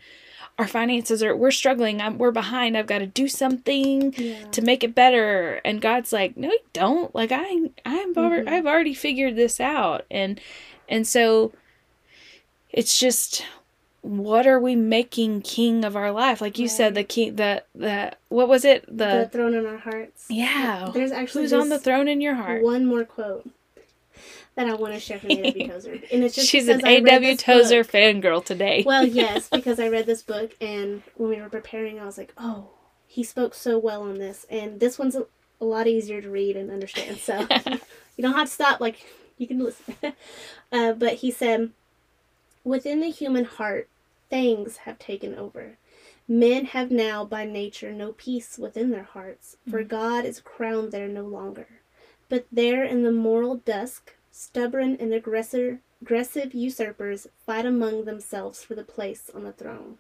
[0.59, 2.01] our finances are we're struggling.
[2.01, 2.77] I'm, we're behind.
[2.77, 4.45] I've got to do something Yeah.
[4.53, 5.61] to make it better.
[5.65, 7.13] And God's like, "No, you don't.
[7.13, 8.49] Like I I'm Mhm.
[8.49, 10.41] I've already figured this out." And
[10.89, 11.53] and so
[12.71, 13.45] it's just
[14.03, 16.41] what are we making king of our life?
[16.41, 18.85] Like you said the king the the what was it?
[18.87, 18.93] the
[19.25, 20.27] The, throne in our hearts.
[20.29, 20.91] yeah.
[20.93, 22.63] There's actually Who's on the throne in your heart?
[22.63, 23.49] One more quote
[24.57, 25.69] that I want to share from A.W.
[25.69, 27.37] Tozer, and it's just She's an because I read A.W.
[27.37, 27.93] Tozer book.
[27.93, 28.83] fangirl today.
[28.87, 32.33] Well, yes, because I read this book, and when we were preparing, I was like,
[32.39, 32.71] oh,
[33.07, 35.27] he spoke so well on this, and this one's a,
[35.61, 37.19] a lot easier to read and understand.
[37.19, 37.47] So
[38.17, 39.05] you don't have to stop; like
[39.39, 39.97] you can listen.
[40.73, 41.71] uh, but he said,
[42.63, 43.89] within the human heart,
[44.31, 45.79] things have taken over.
[46.27, 51.09] Men have now by nature no peace within their hearts, for God is crowned there
[51.09, 51.67] no longer.
[52.31, 58.75] But there in the moral dusk, stubborn and aggressor, aggressive usurpers fight among themselves for
[58.75, 59.97] the place on the throne.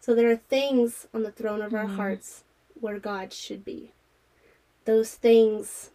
[0.00, 1.94] So there are things on the throne of our Mhm.
[1.94, 2.42] hearts
[2.80, 3.92] where God should be.
[4.84, 5.90] Those things.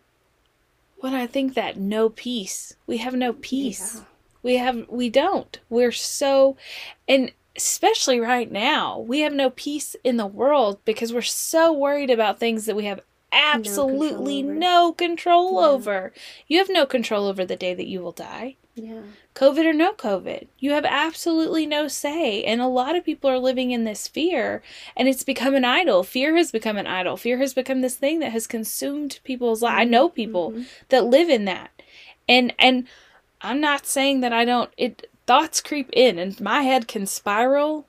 [0.98, 2.78] What I think that no peace.
[2.88, 3.96] We have no peace.
[3.96, 4.04] Yeah.
[4.42, 5.60] We have we don't.
[5.70, 6.56] We're so
[7.06, 12.10] and especially right now, we have no peace in the world because we're so worried
[12.10, 13.02] about things that we have
[13.34, 14.54] absolutely over.
[14.54, 15.68] no control Yeah.
[15.68, 16.14] over.
[16.48, 18.56] You have no control over the day that you will die.
[18.76, 19.02] Yeah.
[19.36, 20.48] COVID or no COVID.
[20.60, 22.44] You have absolutely no say.
[22.44, 24.64] And a lot of people are living in this fear
[24.98, 26.04] and it's become an idol.
[26.04, 27.16] Fear has become an idol.
[27.18, 29.80] Fear has become this thing that has consumed people's lives.
[29.80, 30.66] I know people Mhm.
[30.90, 31.70] that live in that.
[32.28, 32.88] And and
[33.42, 37.86] I'm not saying that I don't it thoughts creep in and my head can spiral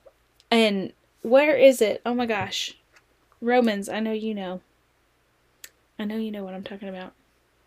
[0.50, 0.92] and
[1.22, 2.02] where is it?
[2.04, 2.76] Oh my gosh.
[3.40, 4.60] Romans, I know you know.
[5.98, 7.12] I know you know what I'm talking about.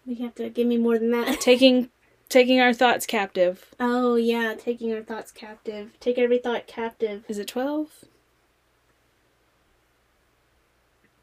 [0.05, 1.39] We have to give me more than that.
[1.41, 1.89] Taking
[2.29, 3.73] taking our thoughts captive.
[3.79, 5.91] Oh, yeah, taking our thoughts captive.
[5.99, 7.23] Take every thought captive.
[7.27, 8.05] Is it 12?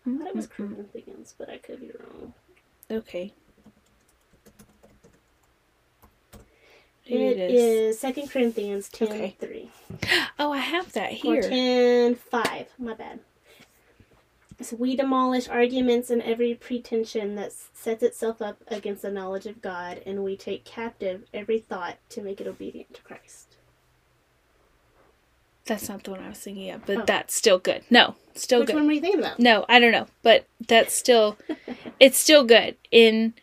[0.07, 0.75] I thought it was mm-hmm.
[0.75, 2.35] Corinthians, but I could be wrong.
[2.91, 3.33] Okay.
[7.07, 9.37] It is Second Corinthians 10 Okay.
[9.39, 9.71] 3.
[10.39, 11.43] Oh, I have that here.
[11.43, 12.67] 10 5.
[12.79, 13.21] My bad.
[14.61, 19.61] So we demolish arguments and every pretension that sets itself up against the knowledge of
[19.61, 23.57] God, and we take captive every thought to make it obedient to Christ.
[25.67, 27.05] That's not the one I was thinking of, but Oh.
[27.07, 27.83] that's still good.
[27.91, 28.77] No, still Which good.
[28.77, 29.39] one were you thinking about?
[29.39, 31.37] No, I don't know, but that's still
[32.01, 33.35] it's still good in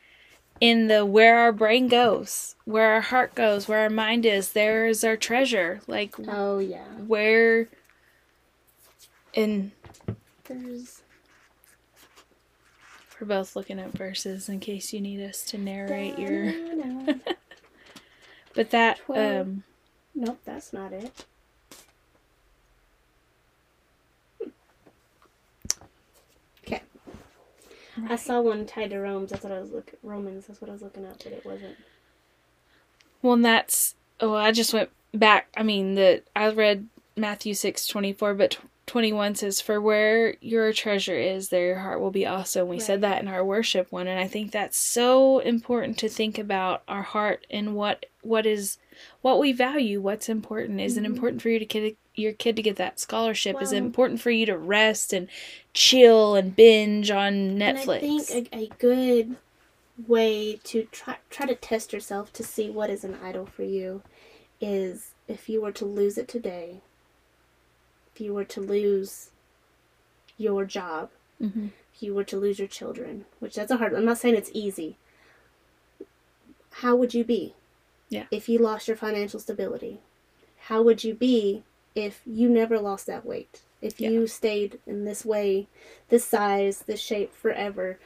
[0.60, 4.52] in the where our brain goes, where our heart goes, where our mind is.
[4.54, 5.82] There is our treasure.
[5.88, 6.86] Like Oh, yeah.
[7.08, 7.68] where
[9.34, 9.72] in
[10.46, 11.01] There's.
[13.22, 17.14] We're both looking at verses in case you need us to narrate your Da-na-na.
[18.56, 19.48] but that Twelve.
[19.48, 19.64] um
[20.16, 21.26] Nope, that's not it.
[26.66, 26.82] Okay.
[28.10, 29.30] I saw one tied to Romans.
[29.30, 30.00] That's what I was looking.
[30.04, 30.48] Romans.
[30.48, 31.78] That's what I was looking at, but it wasn't.
[33.22, 35.48] Well, and that's oh, I just went back.
[35.56, 40.36] I mean, the I read Matthew six twenty four, but twenty one says, "For where
[40.42, 43.44] your treasure is, there your heart will be also." And we said that in our
[43.46, 48.06] worship one, and I think that's so important to think about our heart and what
[48.22, 48.78] what is
[49.22, 50.02] what we value.
[50.02, 50.82] What's important?
[50.82, 51.06] Is it Mhm.
[51.06, 53.62] important for you to kid your kid to get that scholarship?
[53.62, 55.28] is it important for you to rest and
[55.74, 59.38] chill and binge on And I think a, a good
[60.08, 64.02] way to try try to test yourself to see what is an idol for you
[64.60, 66.82] is if you were to lose it today,
[68.22, 69.30] you were to lose
[70.38, 71.10] your job,
[71.42, 71.68] Mm-hmm.
[71.96, 73.94] if you were to lose your children, which that's a hard.
[73.96, 74.96] I'm not saying it's easy.
[76.76, 77.54] How would you be?
[78.10, 78.26] Yeah.
[78.32, 80.00] If you lost your financial stability,
[80.66, 81.64] how would you be
[81.96, 83.62] if you never lost that weight?
[83.82, 84.10] If Yeah.
[84.10, 85.68] you stayed in this way,
[86.10, 87.98] this size, this shape forever?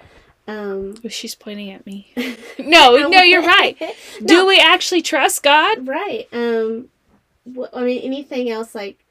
[0.48, 2.14] Um, She's pointing at me.
[2.58, 3.78] No, no, you're right.
[4.24, 4.46] Do No.
[4.46, 5.88] we actually trust God?
[5.88, 6.28] Right.
[6.32, 6.90] Um,
[7.54, 9.04] wh- I mean, anything else like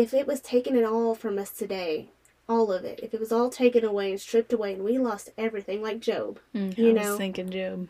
[0.00, 2.08] if it was taken it all from us today,
[2.48, 5.30] all of it, if it was all taken away and stripped away and we lost
[5.38, 7.16] everything, like Job, Mm, You know.
[7.16, 7.88] thinking Job.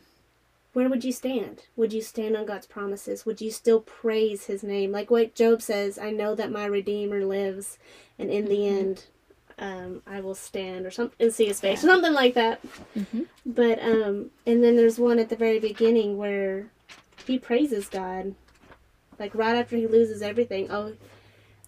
[0.73, 1.63] where would you stand?
[1.77, 3.25] Would you stand on God's promises?
[3.27, 4.93] Would you still praise his name?
[4.93, 7.79] Like what Job says, I know that my Redeemer lives,
[8.19, 8.79] and in the Mhm.
[8.81, 9.05] end,
[9.59, 12.61] um, I will stand, or something, and see his face, or something like that.
[12.97, 13.23] Mm-hmm.
[13.47, 16.71] But um, and then there's one at the very beginning where
[17.27, 18.35] he praises God,
[19.19, 20.71] like right after he loses everything.
[20.71, 20.95] Oh,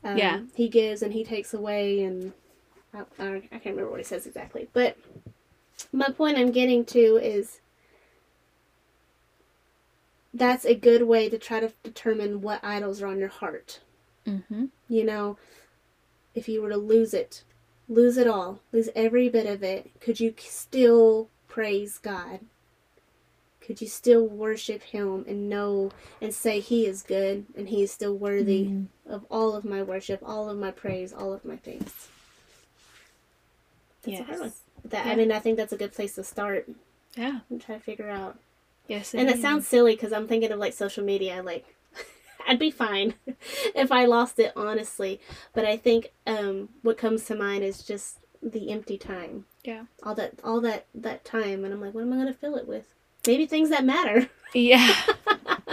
[0.04, 0.40] um, Yeah.
[0.54, 2.32] he gives and he takes away, and
[2.94, 4.68] I, I, I can't remember what he says exactly.
[4.72, 4.96] But
[5.92, 7.60] my point I'm getting to is
[10.34, 13.80] that's a good way to try to determine what idols are on your heart.
[14.26, 14.66] Mm-hmm.
[14.88, 15.36] You know,
[16.34, 17.42] if you were to lose it,
[17.88, 22.40] lose it all, lose every bit of it, could you still praise God?
[23.64, 25.90] Could you still worship Him and know
[26.20, 28.86] and say He is good and He is still worthy Mhm.
[29.06, 32.08] of all of my worship, all of my praise, all of my thanks?
[34.02, 34.48] That's a hard one.
[34.48, 34.62] Yes.
[34.84, 35.12] That, Yeah.
[35.12, 36.68] I mean, I think that's a good place to start
[37.16, 37.40] Yeah.
[37.50, 38.36] and try to figure out.
[38.88, 39.14] Yes.
[39.14, 39.42] And it is.
[39.42, 41.40] sounds silly because I'm thinking of like social media.
[41.42, 41.64] Like,
[42.48, 43.14] I'd be fine
[43.76, 45.20] if I lost it, honestly.
[45.52, 49.46] But I think um, what comes to mind is just the empty time.
[49.62, 49.84] Yeah.
[50.02, 52.66] All that, all that, that time, and I'm like, what am I gonna fill it
[52.66, 52.92] with?
[53.26, 54.28] Maybe things that matter.
[54.54, 54.94] Yeah.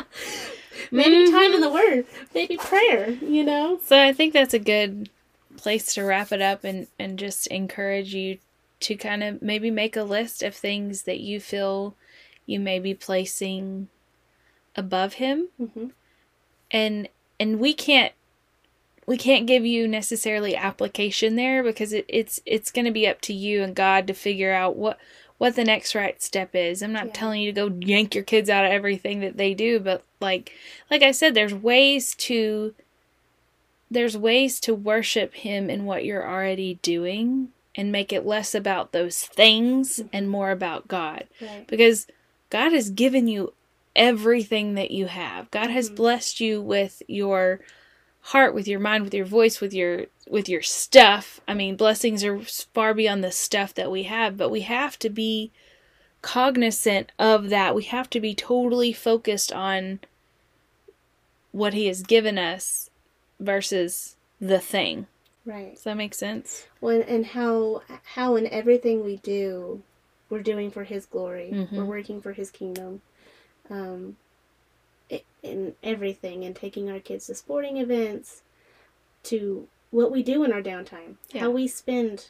[0.91, 2.05] Maybe time in the Word.
[2.33, 3.09] Maybe prayer.
[3.09, 3.79] You know.
[3.83, 5.09] So I think that's a good
[5.57, 8.37] place to wrap it up and, and just encourage you
[8.79, 11.95] to kind of maybe make a list of things that you feel
[12.45, 13.89] you may be placing
[14.75, 15.87] above him hmm
[16.71, 18.13] and and we can't
[19.05, 23.21] we can't give you necessarily application there because it, it's it's going to be up
[23.21, 24.99] to you and God to figure out what
[25.39, 26.83] what the next right step is.
[26.83, 27.13] I'm not Yeah.
[27.13, 30.51] telling you to go yank your kids out of everything that they do, but like
[30.91, 32.75] like I said there's ways to
[33.91, 38.91] there's ways to worship him in what you're already doing and make it less about
[38.91, 41.65] those things and more about God Right.
[41.67, 42.05] because
[42.49, 43.53] God has given you
[43.95, 45.49] everything that you have.
[45.51, 45.95] God has Mhm.
[45.95, 47.59] blessed you with your
[48.29, 51.41] heart, with your mind, with your voice, with your with your stuff.
[51.47, 52.39] I mean, blessings are
[52.73, 55.51] far beyond the stuff that we have, but we have to be
[56.21, 57.73] cognizant of that.
[57.73, 59.99] We have to be totally focused on
[61.51, 62.91] what he has given us
[63.39, 65.07] versus the thing.
[65.45, 65.73] Right.
[65.73, 66.67] Does that make sense?
[66.79, 69.81] When and how how in everything we do,
[70.29, 71.49] we're doing for His glory.
[71.51, 71.71] Mhm.
[71.71, 73.01] We're working for His kingdom.
[73.69, 74.17] Um,
[75.41, 78.41] in everything, and taking our kids to sporting events,
[79.23, 81.41] to what we do in our downtime, Yeah.
[81.41, 82.27] how we spend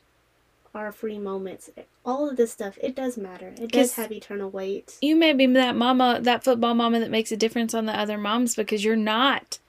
[0.74, 1.70] our free moments.
[2.06, 3.54] All of this stuff, it does matter.
[3.60, 4.98] It does have eternal weight.
[5.02, 8.18] you may be that mama, that football mama that makes a difference on the other
[8.18, 9.60] moms because you're not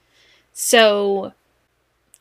[0.53, 1.33] so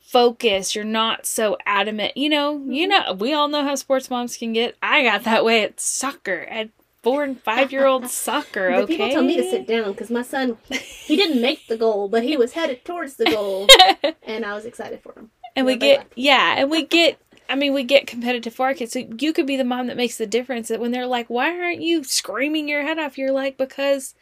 [0.01, 0.75] focused.
[0.75, 2.17] You're not so adamant.
[2.17, 3.07] You know, you mm-hmm.
[3.07, 4.77] know, we all know how sports moms can get.
[4.83, 6.71] I got that way at soccer, at
[7.03, 8.71] four and five year old soccer.
[8.75, 8.87] Okay.
[8.95, 12.23] people tell me to sit down because my son, he didn't make the goal, but
[12.23, 13.67] he was headed towards the goal,
[14.23, 15.31] and I was excited for him.
[15.57, 16.13] and we get laughed.
[16.17, 19.47] yeah and we get i mean we get competitive for our kids so you could
[19.47, 22.69] be the mom that makes the difference that when they're like why aren't you screaming
[22.69, 24.15] your head off you're like because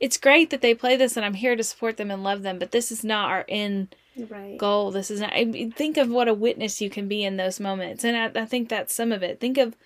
[0.00, 2.58] it's great that they play this and i'm here to support them and love them
[2.58, 4.56] but this is not our end Right.
[4.58, 7.36] goal this is not I mean, think of what a witness you can be in
[7.36, 9.76] those moments and I, I think that's some of it think of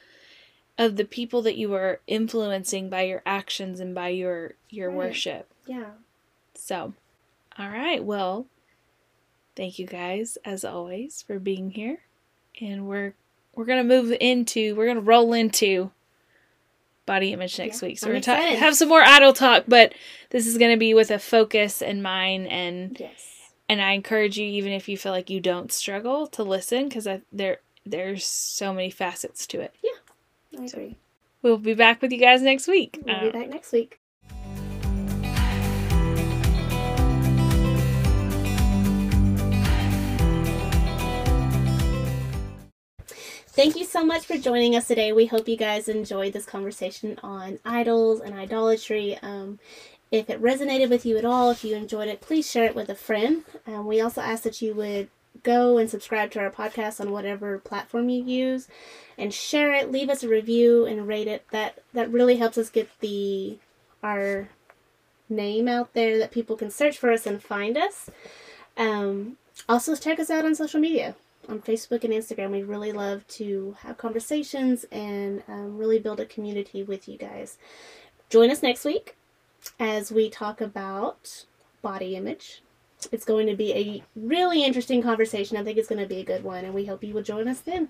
[0.78, 4.96] of the people that you are influencing by your actions and by your your Right.
[4.96, 5.90] worship Yeah.
[6.54, 6.94] so,
[7.58, 8.02] all right.
[8.04, 8.46] Well,
[9.56, 12.00] thank you guys as always for being here.
[12.60, 13.14] And we're
[13.54, 15.90] we're going to move into we're going to roll into
[17.06, 17.98] body image next Yeah, week.
[17.98, 19.94] So I'm we're going to have some more idle talk, but
[20.30, 23.52] this is going to be with a focus in mind and Yes.
[23.68, 27.06] and I encourage you even if you feel like you don't struggle to listen cuz
[27.30, 29.74] there there's so many facets to it.
[30.58, 30.96] I agree.
[31.42, 32.98] We'll be back with you guys next week.
[33.04, 34.00] We'll Uh, be back next week.
[43.56, 45.12] Thank you so much for joining us today.
[45.12, 49.16] We hope you guys enjoyed this conversation on idols and idolatry.
[49.22, 49.60] Um,
[50.10, 52.88] if it resonated with you at all, if you enjoyed it, please share it with
[52.88, 53.44] a friend.
[53.66, 55.08] Um, we also ask that you would
[55.42, 58.68] go and subscribe to our podcast on whatever platform you use
[59.18, 61.44] and share it leave us a review and rate it.
[61.50, 63.58] That that really helps us get the
[64.02, 64.48] our
[65.28, 68.10] name out there that people can search for us and find us.
[68.76, 71.14] Um, also check us out on social media
[71.48, 72.50] on facebook and instagram.
[72.50, 77.58] We really love to have conversations and um, really build a community with you guys.
[78.30, 79.16] Join us next week
[79.78, 81.44] as we talk about
[81.82, 82.62] body image
[83.12, 85.56] it's going to be a really interesting conversation.
[85.56, 87.48] I think it's going to be a good one, and we hope you will join
[87.48, 87.88] us then.